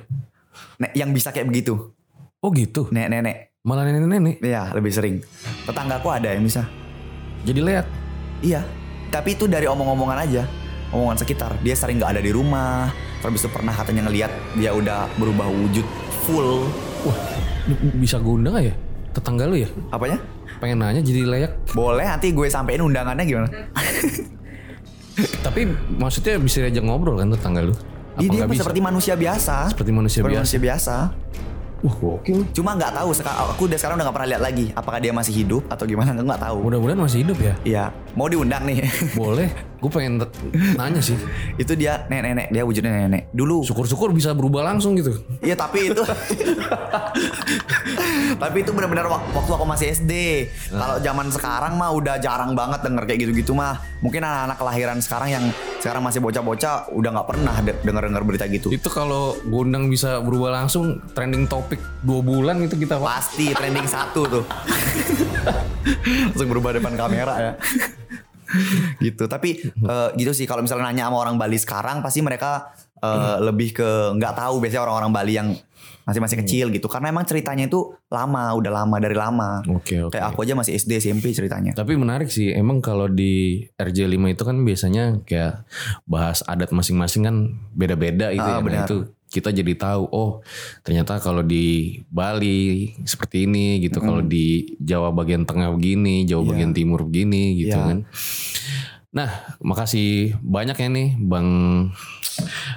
Nek 0.78 0.94
yang 0.94 1.12
bisa 1.12 1.28
kayak 1.28 1.44
begitu. 1.44 1.92
Oh 2.40 2.48
gitu. 2.54 2.88
Nenek-nenek. 2.88 3.49
Malah 3.60 3.84
nenek-nenek 3.84 4.40
Iya, 4.40 4.72
lebih 4.72 4.88
sering. 4.88 5.20
Tetanggaku 5.68 6.08
ada 6.08 6.32
yang 6.32 6.40
bisa. 6.40 6.64
jadi 7.40 7.60
leak. 7.60 7.86
Iya. 8.40 8.64
Tapi 9.10 9.36
itu 9.36 9.44
dari 9.44 9.68
omong-omongan 9.68 10.16
aja. 10.18 10.48
Omongan 10.90 11.20
sekitar. 11.20 11.60
Dia 11.60 11.76
sering 11.76 12.00
nggak 12.00 12.16
ada 12.16 12.22
di 12.24 12.32
rumah. 12.32 12.88
Terus 13.20 13.44
itu 13.44 13.52
pernah 13.52 13.68
katanya 13.70 14.08
ngelihat 14.08 14.32
dia 14.56 14.72
udah 14.72 15.12
berubah 15.14 15.44
wujud 15.46 15.84
full. 16.24 16.72
Wah, 17.04 17.16
bisa 17.94 18.16
gue 18.16 18.32
undang 18.32 18.56
gak 18.56 18.64
ya? 18.64 18.74
Tetangga 19.12 19.44
lu 19.44 19.56
ya? 19.56 19.68
Apanya? 19.92 20.16
Pengen 20.56 20.80
nanya 20.80 21.00
jadi 21.00 21.20
layak. 21.24 21.52
Boleh 21.70 22.08
nanti 22.08 22.32
gue 22.32 22.48
sampein 22.48 22.80
undangannya 22.80 23.24
gimana? 23.24 23.48
Tapi 25.44 25.68
maksudnya 25.90 26.40
bisa 26.40 26.64
diajak 26.64 26.80
ngobrol 26.80 27.20
kan 27.20 27.28
tetangga 27.28 27.60
lu? 27.60 27.76
Apa 28.16 28.20
Iya, 28.20 28.24
dia 28.26 28.38
nggak 28.38 28.50
bisa? 28.52 28.62
seperti 28.64 28.80
manusia 28.80 29.14
biasa. 29.16 29.56
Seperti 29.68 29.90
manusia 29.92 30.18
Seperti 30.18 30.32
biasa. 30.32 30.40
manusia 30.40 30.60
biasa. 30.62 30.94
Wah 31.80 31.96
gokil. 31.96 32.44
Cuma 32.52 32.76
nggak 32.76 32.92
tahu 32.92 33.10
sekarang 33.16 33.38
aku 33.56 33.62
udah 33.64 33.78
sekarang 33.80 33.96
udah 33.96 34.04
nggak 34.08 34.16
pernah 34.20 34.30
lihat 34.36 34.42
lagi 34.44 34.66
apakah 34.76 34.98
dia 35.00 35.12
masih 35.16 35.32
hidup 35.32 35.62
atau 35.72 35.84
gimana 35.88 36.12
nggak 36.28 36.42
tahu. 36.44 36.58
Mudah-mudahan 36.68 37.00
masih 37.00 37.18
hidup 37.24 37.38
ya. 37.40 37.54
Iya, 37.64 37.84
mau 38.12 38.28
diundang 38.28 38.68
nih. 38.68 38.84
Boleh. 39.16 39.48
Gue 39.80 39.90
pengen 39.90 40.20
nanya 40.76 41.00
sih. 41.00 41.16
itu 41.62 41.72
dia 41.72 42.04
nenek-nenek, 42.06 42.52
dia 42.52 42.62
wujudnya 42.62 42.92
nenek. 42.92 43.32
Dulu. 43.32 43.64
Syukur-syukur 43.64 44.12
bisa 44.12 44.32
berubah 44.32 44.62
langsung 44.62 44.94
gitu. 44.94 45.16
Iya 45.40 45.56
tapi 45.56 45.88
itu 45.88 46.02
Tapi 48.40 48.56
itu 48.62 48.70
benar-benar 48.72 49.06
wak- 49.08 49.26
waktu 49.32 49.52
aku 49.52 49.66
masih 49.66 49.86
SD. 49.92 50.12
Kalau 50.70 50.96
zaman 51.00 51.26
sekarang 51.28 51.72
mah 51.76 51.90
udah 51.92 52.16
jarang 52.16 52.52
banget 52.52 52.80
denger 52.84 53.02
kayak 53.04 53.18
gitu-gitu 53.26 53.52
mah. 53.52 53.80
Mungkin 54.00 54.20
anak-anak 54.20 54.56
kelahiran 54.56 54.98
sekarang 55.00 55.28
yang 55.30 55.44
sekarang 55.80 56.02
masih 56.04 56.20
bocah-bocah 56.20 56.92
udah 56.92 57.10
nggak 57.10 57.28
pernah 57.28 57.54
de- 57.60 57.80
denger-denger 57.82 58.22
berita 58.24 58.44
gitu. 58.46 58.68
Itu 58.70 58.88
kalau 58.88 59.36
Gondang 59.42 59.88
bisa 59.88 60.20
berubah 60.20 60.52
langsung 60.54 61.00
trending 61.12 61.48
topik 61.48 61.80
dua 62.00 62.20
bulan 62.20 62.60
itu 62.60 62.76
kita. 62.76 63.00
Pasti 63.00 63.52
trending 63.52 63.88
satu 63.88 64.20
tuh. 64.28 64.44
Langsung 66.30 66.48
berubah 66.48 66.76
depan 66.76 66.94
kamera 66.94 67.34
ya. 67.36 67.52
gitu. 69.04 69.24
Tapi 69.26 69.50
eh, 69.66 70.08
gitu 70.16 70.32
sih. 70.32 70.46
Kalau 70.46 70.64
misalnya 70.64 70.90
nanya 70.90 71.08
sama 71.10 71.18
orang 71.22 71.36
Bali 71.36 71.56
sekarang 71.56 72.00
pasti 72.00 72.20
mereka 72.20 72.70
eh, 73.00 73.36
lebih 73.40 73.74
ke 73.76 73.88
nggak 74.16 74.34
tahu 74.36 74.60
biasanya 74.60 74.82
orang-orang 74.86 75.12
Bali 75.12 75.34
yang 75.36 75.48
masih 76.00 76.20
masih 76.20 76.36
kecil 76.42 76.66
gitu. 76.74 76.90
Karena 76.90 77.14
emang 77.14 77.22
ceritanya 77.22 77.70
itu 77.70 77.94
lama 78.10 78.50
udah 78.58 78.72
lama 78.82 78.96
dari 78.98 79.14
lama. 79.14 79.62
Oke 79.70 80.02
oke. 80.02 80.10
kayak 80.16 80.26
aku 80.34 80.42
aja 80.42 80.54
masih 80.58 80.74
SD 80.74 80.98
SMP 80.98 81.30
ceritanya. 81.30 81.70
Tapi 81.76 81.94
menarik 81.94 82.32
sih, 82.32 82.50
emang 82.50 82.82
kalau 82.82 83.06
di 83.06 83.62
RJ5 83.78 84.18
itu 84.34 84.42
kan 84.42 84.56
biasanya 84.66 85.04
kayak 85.22 85.62
bahas 86.10 86.42
adat 86.50 86.74
masing-masing 86.74 87.22
kan 87.22 87.36
beda-beda 87.76 88.34
itu 88.34 88.42
Ah, 88.42 88.58
ya. 88.58 88.66
Nah, 88.66 88.84
itu 88.88 88.96
kita 89.30 89.48
jadi 89.48 89.72
tahu, 89.72 90.02
oh 90.06 90.30
ternyata 90.82 91.16
kalau 91.16 91.40
di 91.40 91.64
Bali 92.06 92.90
seperti 93.00 93.46
ini 93.46 93.78
gitu, 93.78 94.02
kalau 94.02 94.20
di 94.20 94.74
Jawa 94.76 95.08
bagian 95.10 95.42
tengah 95.42 95.70
begini, 95.70 96.22
Jawa 96.24 96.42
Iya. 96.42 96.50
bagian 96.50 96.72
timur 96.72 97.00
begini 97.02 97.54
gitu 97.56 97.72
Iya. 97.72 97.86
kan. 97.86 97.98
Nah, 99.10 99.30
makasih 99.58 100.38
banyak 100.38 100.76
ya 100.76 100.88
nih 100.88 101.08
Bang 101.16 101.48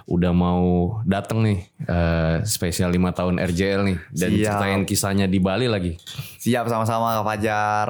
udah 0.06 0.32
mau 0.32 0.64
dateng 1.04 1.40
nih 1.42 1.58
eh, 1.80 2.36
spesial 2.44 2.90
5 2.90 3.00
tahun 3.14 3.36
RJL 3.40 3.82
nih 3.84 3.98
dan 4.12 4.30
Siap. 4.30 4.42
ceritain 4.44 4.82
kisahnya 4.84 5.26
di 5.26 5.38
Bali 5.38 5.66
lagi. 5.66 5.96
siap 6.36 6.66
sama-sama 6.66 7.16
Kak 7.16 7.26
Fajar 7.26 7.88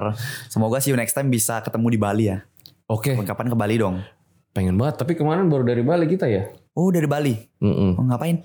semoga 0.47 0.78
you 0.82 0.93
next 0.93 1.13
time 1.13 1.28
bisa 1.28 1.60
ketemu 1.60 1.88
di 1.89 1.97
Bali 1.97 2.26
ya 2.28 2.38
Oke, 2.86 3.15
kapan 3.17 3.47
ke 3.47 3.56
Bali 3.56 3.76
dong 3.76 4.04
pengen 4.52 4.78
banget. 4.78 5.02
Tapi 5.02 5.15
kemarin 5.15 5.49
baru 5.49 5.65
dari 5.65 5.82
Bali 5.82 6.06
kita 6.06 6.28
ya. 6.28 6.45
oh 6.73 6.89
dari 6.89 7.08
Bali 7.08 7.34
Mm-mm. 7.58 7.97
oh, 7.97 8.06
ngapain 8.06 8.43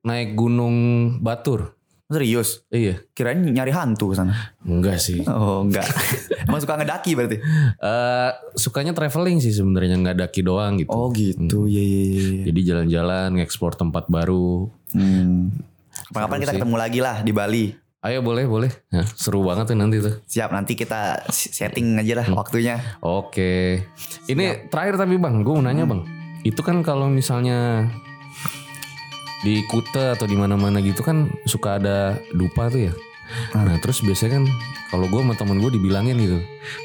Naik 0.00 0.32
Gunung 0.32 0.76
Batur. 1.20 1.76
serius 2.10 2.66
Iya, 2.74 2.98
kirain 3.14 3.38
nyari 3.38 3.70
hantu 3.70 4.10
ke 4.10 4.18
sana 4.18 4.34
enggak 4.66 4.98
sih. 4.98 5.22
oh 5.30 5.62
enggak 5.62 5.86
emang 6.50 6.58
suka 6.58 6.74
ngedaki 6.74 7.14
berarti 7.14 7.38
Eh 7.78 8.30
sukanya 8.58 8.90
traveling 8.90 9.38
sih 9.38 9.54
sebenarnya 9.54 9.94
nggak 9.94 10.18
daki 10.18 10.42
doang 10.42 10.74
gitu. 10.82 10.90
oh 10.90 11.06
gitu 11.14 11.70
iya 11.70 11.78
iya 11.78 12.02
iya 12.02 12.22
iya. 12.34 12.44
Jadi 12.50 12.60
jalan-jalan, 12.66 13.28
ngeksplor 13.38 13.78
tempat 13.78 14.10
baru. 14.10 14.66
Hmm. 14.90 15.54
Kapan-kapan 16.10 16.38
kita 16.42 16.50
sih. 16.50 16.58
ketemu 16.58 16.76
lagi 16.82 16.98
lah 16.98 17.16
di 17.22 17.30
Bali. 17.30 17.64
Ayo 18.00 18.24
boleh 18.26 18.48
boleh. 18.48 18.70
Nah, 18.90 19.06
seru 19.06 19.46
banget 19.46 19.70
tuh 19.70 19.76
nanti 19.78 20.02
tuh. 20.02 20.18
Siap 20.26 20.50
nanti 20.50 20.72
kita 20.74 21.30
setting 21.30 21.94
aja 21.94 22.18
lah 22.18 22.26
waktunya. 22.34 22.80
Oke. 23.04 23.86
Ini 24.26 24.66
terakhir 24.66 24.98
tapi 24.98 25.14
bang, 25.14 25.44
gue 25.44 25.52
mau 25.54 25.62
nanya 25.62 25.86
bang. 25.86 26.02
Itu 26.42 26.64
kan 26.66 26.82
kalau 26.82 27.06
misalnya 27.06 27.86
di 29.40 29.64
Kuta 29.64 30.14
atau 30.14 30.28
di 30.28 30.36
mana-mana 30.36 30.80
gitu 30.80 31.00
kan 31.00 31.28
suka 31.44 31.80
ada 31.80 32.20
dupa 32.32 32.68
tuh 32.68 32.90
ya. 32.90 32.92
Nah 33.54 33.78
terus 33.78 34.02
biasanya 34.02 34.42
kan 34.42 34.44
kalau 34.90 35.06
gue 35.06 35.20
sama 35.22 35.34
temen 35.38 35.62
gue 35.62 35.70
dibilangin 35.70 36.18
gitu, 36.18 36.38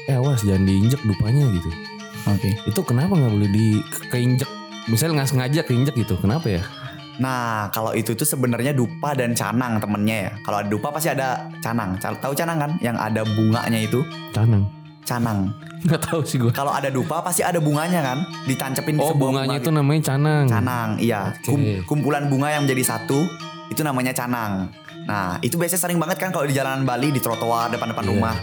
eh 0.06 0.14
awas 0.14 0.46
jangan 0.46 0.62
diinjek 0.62 1.02
dupanya 1.02 1.42
gitu. 1.50 1.70
Oke. 2.26 2.54
Itu 2.64 2.80
kenapa 2.86 3.18
nggak 3.18 3.32
boleh 3.34 3.50
di 3.50 3.66
keinjek? 4.10 4.46
Misalnya 4.86 5.22
nggak 5.22 5.30
sengaja 5.34 5.60
keinjek 5.66 5.94
gitu, 5.98 6.14
kenapa 6.18 6.46
ya? 6.46 6.62
Nah 7.16 7.72
kalau 7.72 7.96
itu 7.96 8.12
tuh 8.12 8.28
sebenarnya 8.28 8.76
dupa 8.76 9.16
dan 9.16 9.32
canang 9.34 9.80
temennya 9.80 10.16
ya. 10.16 10.32
Kalau 10.44 10.62
ada 10.62 10.68
dupa 10.68 10.92
pasti 10.92 11.10
ada 11.10 11.48
canang. 11.58 11.96
Ca- 11.98 12.14
Tahu 12.20 12.36
canang 12.36 12.60
kan? 12.60 12.70
Yang 12.78 12.96
ada 13.00 13.20
bunganya 13.24 13.80
itu 13.80 14.04
Canang. 14.36 14.68
Canang. 15.06 15.54
Nggak 15.86 16.00
tahu 16.02 16.20
sih 16.26 16.36
gue. 16.36 16.50
Kalau 16.50 16.74
ada 16.74 16.90
dupa 16.90 17.22
pasti 17.22 17.46
ada 17.46 17.62
bunganya 17.62 18.02
kan? 18.02 18.18
Ditancepin 18.44 18.98
di 18.98 19.00
Oh 19.00 19.14
sebuah 19.14 19.22
bunganya 19.22 19.48
bunga 19.54 19.62
itu 19.62 19.70
namanya 19.70 20.02
canang. 20.02 20.44
Canang, 20.50 20.88
iya. 20.98 21.30
Oke. 21.30 21.46
Kum- 21.46 21.78
kumpulan 21.86 22.26
bunga 22.26 22.50
yang 22.50 22.66
menjadi 22.66 22.98
satu 22.98 23.22
itu 23.70 23.80
namanya 23.80 24.10
canang. 24.10 24.66
Nah, 25.06 25.38
itu 25.38 25.54
biasanya 25.54 25.78
sering 25.80 26.02
banget 26.02 26.18
kan 26.18 26.34
kalau 26.34 26.42
di 26.42 26.52
jalanan 26.52 26.82
Bali 26.82 27.14
di 27.14 27.22
trotoar 27.22 27.70
depan-depan 27.70 28.02
Iya. 28.02 28.10
rumah. 28.10 28.36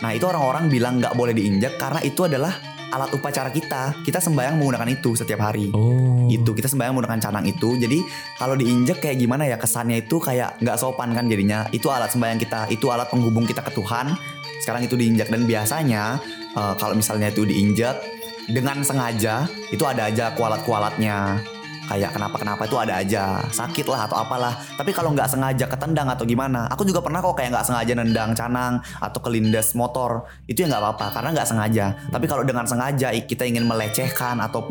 Nah, 0.00 0.10
itu 0.16 0.24
orang-orang 0.24 0.72
bilang 0.72 0.96
nggak 0.96 1.12
boleh 1.12 1.36
diinjak 1.36 1.76
karena 1.76 2.00
itu 2.00 2.24
adalah 2.24 2.56
alat 2.92 3.10
upacara 3.14 3.50
kita. 3.50 4.02
Kita 4.02 4.18
sembahyang 4.22 4.58
menggunakan 4.58 4.88
itu 4.90 5.14
setiap 5.18 5.46
hari. 5.46 5.70
Oh. 5.74 6.26
Gitu, 6.30 6.54
kita 6.54 6.70
sembahyang 6.70 6.94
menggunakan 6.94 7.20
canang 7.22 7.46
itu. 7.46 7.74
Jadi 7.78 8.02
kalau 8.38 8.54
diinjak 8.54 9.02
kayak 9.02 9.16
gimana 9.18 9.46
ya 9.46 9.56
kesannya 9.58 10.06
itu 10.06 10.18
kayak 10.18 10.62
nggak 10.62 10.76
sopan 10.78 11.14
kan 11.14 11.26
jadinya. 11.26 11.66
Itu 11.74 11.90
alat 11.90 12.12
sembahyang 12.12 12.38
kita, 12.38 12.70
itu 12.70 12.86
alat 12.90 13.10
penghubung 13.10 13.46
kita 13.46 13.62
ke 13.62 13.72
Tuhan. 13.74 14.14
Sekarang 14.62 14.82
itu 14.82 14.94
diinjak 14.98 15.30
dan 15.30 15.46
biasanya 15.46 16.18
eh, 16.54 16.74
kalau 16.78 16.94
misalnya 16.94 17.30
itu 17.30 17.46
diinjak 17.46 17.98
dengan 18.46 18.78
sengaja 18.86 19.50
itu 19.74 19.82
ada 19.82 20.06
aja 20.06 20.30
kualat-kualatnya 20.38 21.42
kayak 21.86 22.10
kenapa-kenapa 22.12 22.62
itu 22.66 22.76
ada 22.76 22.94
aja. 22.98 23.40
Sakit 23.48 23.86
lah 23.86 24.06
atau 24.06 24.18
apalah. 24.18 24.54
Tapi 24.74 24.90
kalau 24.90 25.14
nggak 25.14 25.26
sengaja 25.26 25.64
ketendang 25.66 26.08
atau 26.10 26.22
gimana 26.22 26.66
aku 26.66 26.82
juga 26.82 27.00
pernah 27.00 27.22
kok 27.22 27.34
kayak 27.34 27.50
nggak 27.54 27.66
sengaja 27.66 27.92
nendang 27.94 28.30
canang 28.34 28.78
atau 28.98 29.18
kelindas 29.22 29.72
motor. 29.72 30.26
Itu 30.46 30.62
ya 30.62 30.70
nggak 30.70 30.82
apa-apa 30.82 31.06
karena 31.14 31.28
nggak 31.32 31.48
sengaja. 31.48 31.86
Tapi 32.10 32.26
kalau 32.26 32.42
dengan 32.42 32.66
sengaja 32.66 33.08
kita 33.14 33.46
ingin 33.46 33.64
melecehkan 33.64 34.38
atau 34.38 34.66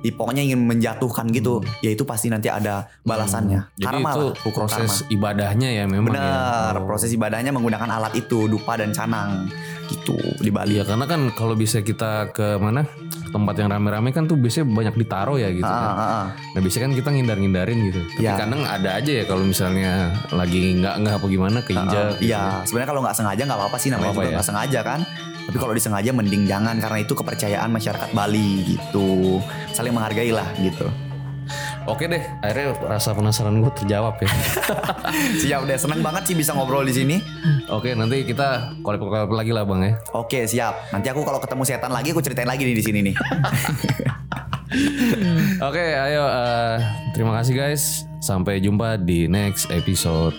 i- 0.00 0.12
pokoknya 0.12 0.44
ingin 0.44 0.60
menjatuhkan 0.64 1.32
gitu 1.32 1.64
ya 1.80 1.92
itu 1.92 2.04
pasti 2.04 2.28
nanti 2.28 2.48
ada 2.48 2.88
balasannya. 3.02 3.72
Jadi 3.76 3.84
Karma 3.88 4.10
itu 4.12 4.24
lah, 4.28 4.52
proses 4.52 4.90
karma. 5.00 5.12
ibadahnya 5.12 5.68
ya 5.72 5.84
memang 5.88 6.12
benar 6.12 6.24
ya. 6.24 6.36
Oh. 6.76 6.84
proses 6.84 7.10
ibadahnya 7.10 7.50
menggunakan 7.52 7.88
alat 7.88 8.12
itu 8.16 8.48
dupa 8.48 8.76
dan 8.76 8.92
canang. 8.92 9.48
Gitu 9.84 10.16
di 10.40 10.48
Bali. 10.48 10.76
Iya 10.76 10.84
karena 10.84 11.04
kan 11.04 11.28
kalau 11.32 11.52
bisa 11.52 11.80
kita 11.80 12.32
ke 12.32 12.56
mana 12.56 12.84
tempat 13.34 13.54
yang 13.56 13.68
rame-rame 13.68 14.08
kan 14.08 14.24
tuh 14.24 14.38
biasanya 14.38 14.70
banyak 14.70 14.94
ditaruh 14.94 15.34
ya 15.34 15.50
gitu 15.50 15.66
Ah, 15.66 15.74
kan. 15.74 15.90
ah, 15.90 16.00
ah. 16.00 16.24
Nah 16.54 16.60
biasanya 16.62 16.82
kan 16.84 16.94
kita 16.94 17.08
ngindar-ngindarin 17.10 17.78
gitu. 17.84 18.00
Tapi 18.08 18.22
Ya. 18.22 18.38
kadang 18.38 18.62
ada 18.62 18.90
aja 18.94 19.12
ya 19.12 19.24
kalau 19.26 19.42
misalnya 19.42 19.90
lagi 20.30 20.78
nggak 20.78 20.94
nggak 20.96 21.14
apa 21.18 21.26
gimana 21.26 21.58
keinjak. 21.60 22.14
gitu. 22.16 22.30
Iya, 22.30 22.62
sebenarnya 22.62 22.88
kalau 22.88 23.02
nggak 23.02 23.16
sengaja 23.16 23.42
nggak 23.42 23.58
apa-apa 23.58 23.76
sih 23.76 23.88
namanya 23.90 24.00
Nggak 24.00 24.14
juga 24.14 24.22
apa-apa 24.22 24.36
nggak 24.36 24.46
sengaja 24.46 24.80
kan. 24.80 25.00
Tapi 25.44 25.56
kalau 25.58 25.72
disengaja 25.72 26.10
mending 26.10 26.44
jangan 26.46 26.76
karena 26.78 26.98
itu 27.00 27.12
kepercayaan 27.12 27.68
masyarakat 27.68 28.08
Bali 28.12 28.50
gitu. 28.66 29.42
Saling 29.70 29.92
menghargai 29.92 30.30
lah 30.30 30.48
gitu. 30.56 30.86
Oke 31.84 32.08
deh, 32.08 32.24
akhirnya 32.40 32.72
rasa 32.88 33.12
penasaran 33.12 33.60
gue 33.60 33.68
terjawab 33.76 34.16
ya. 34.16 34.30
Siap 35.44 35.68
deh, 35.68 35.76
seneng 35.76 36.00
banget 36.00 36.32
sih 36.32 36.36
bisa 36.36 36.56
ngobrol 36.56 36.80
di 36.80 36.96
sini. 36.96 37.16
Oke 37.68 37.92
nanti 37.92 38.24
kita 38.24 38.72
kolek-kolek 38.80 39.28
lagi 39.28 39.52
lah 39.52 39.68
bang 39.68 39.80
ya. 39.84 39.92
Oke, 40.16 40.48
siap. 40.48 40.92
Nanti 40.96 41.12
aku 41.12 41.20
kalau 41.24 41.40
ketemu 41.40 41.62
setan 41.68 41.92
lagi 41.92 42.16
aku 42.16 42.24
ceritain 42.24 42.48
lagi 42.48 42.64
nih 42.64 42.76
di 42.76 42.84
sini 42.84 43.00
nih. 43.04 43.14
Oke 45.68 45.84
ayo 45.84 46.24
eh, 46.24 46.76
terima 47.12 47.36
kasih 47.36 47.52
guys. 47.52 48.08
Sampai 48.24 48.64
jumpa 48.64 48.96
di 48.96 49.28
next 49.28 49.68
episode. 49.68 50.32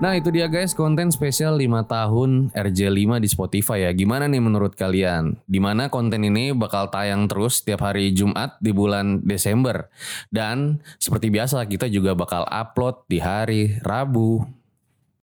Nah 0.00 0.16
itu 0.16 0.32
dia 0.32 0.48
guys. 0.48 0.72
Konten 0.72 1.12
spesial 1.12 1.60
5 1.60 1.84
tahun 1.84 2.30
RJ5 2.56 3.20
di 3.20 3.28
Spotify 3.28 3.84
ya. 3.84 3.92
Gimana 3.92 4.32
nih 4.32 4.40
menurut 4.40 4.72
kalian? 4.72 5.36
Di 5.44 5.60
mana 5.60 5.92
konten 5.92 6.24
ini 6.24 6.56
bakal 6.56 6.88
tayang 6.88 7.28
terus 7.28 7.60
setiap 7.60 7.84
hari 7.84 8.16
Jumat 8.16 8.56
di 8.64 8.72
bulan 8.72 9.20
Desember? 9.20 9.92
Dan 10.32 10.80
seperti 10.96 11.28
biasa 11.28 11.68
kita 11.68 11.84
juga 11.92 12.16
bakal 12.16 12.48
upload 12.48 13.04
di 13.12 13.20
hari 13.20 13.76
Rabu 13.84 14.59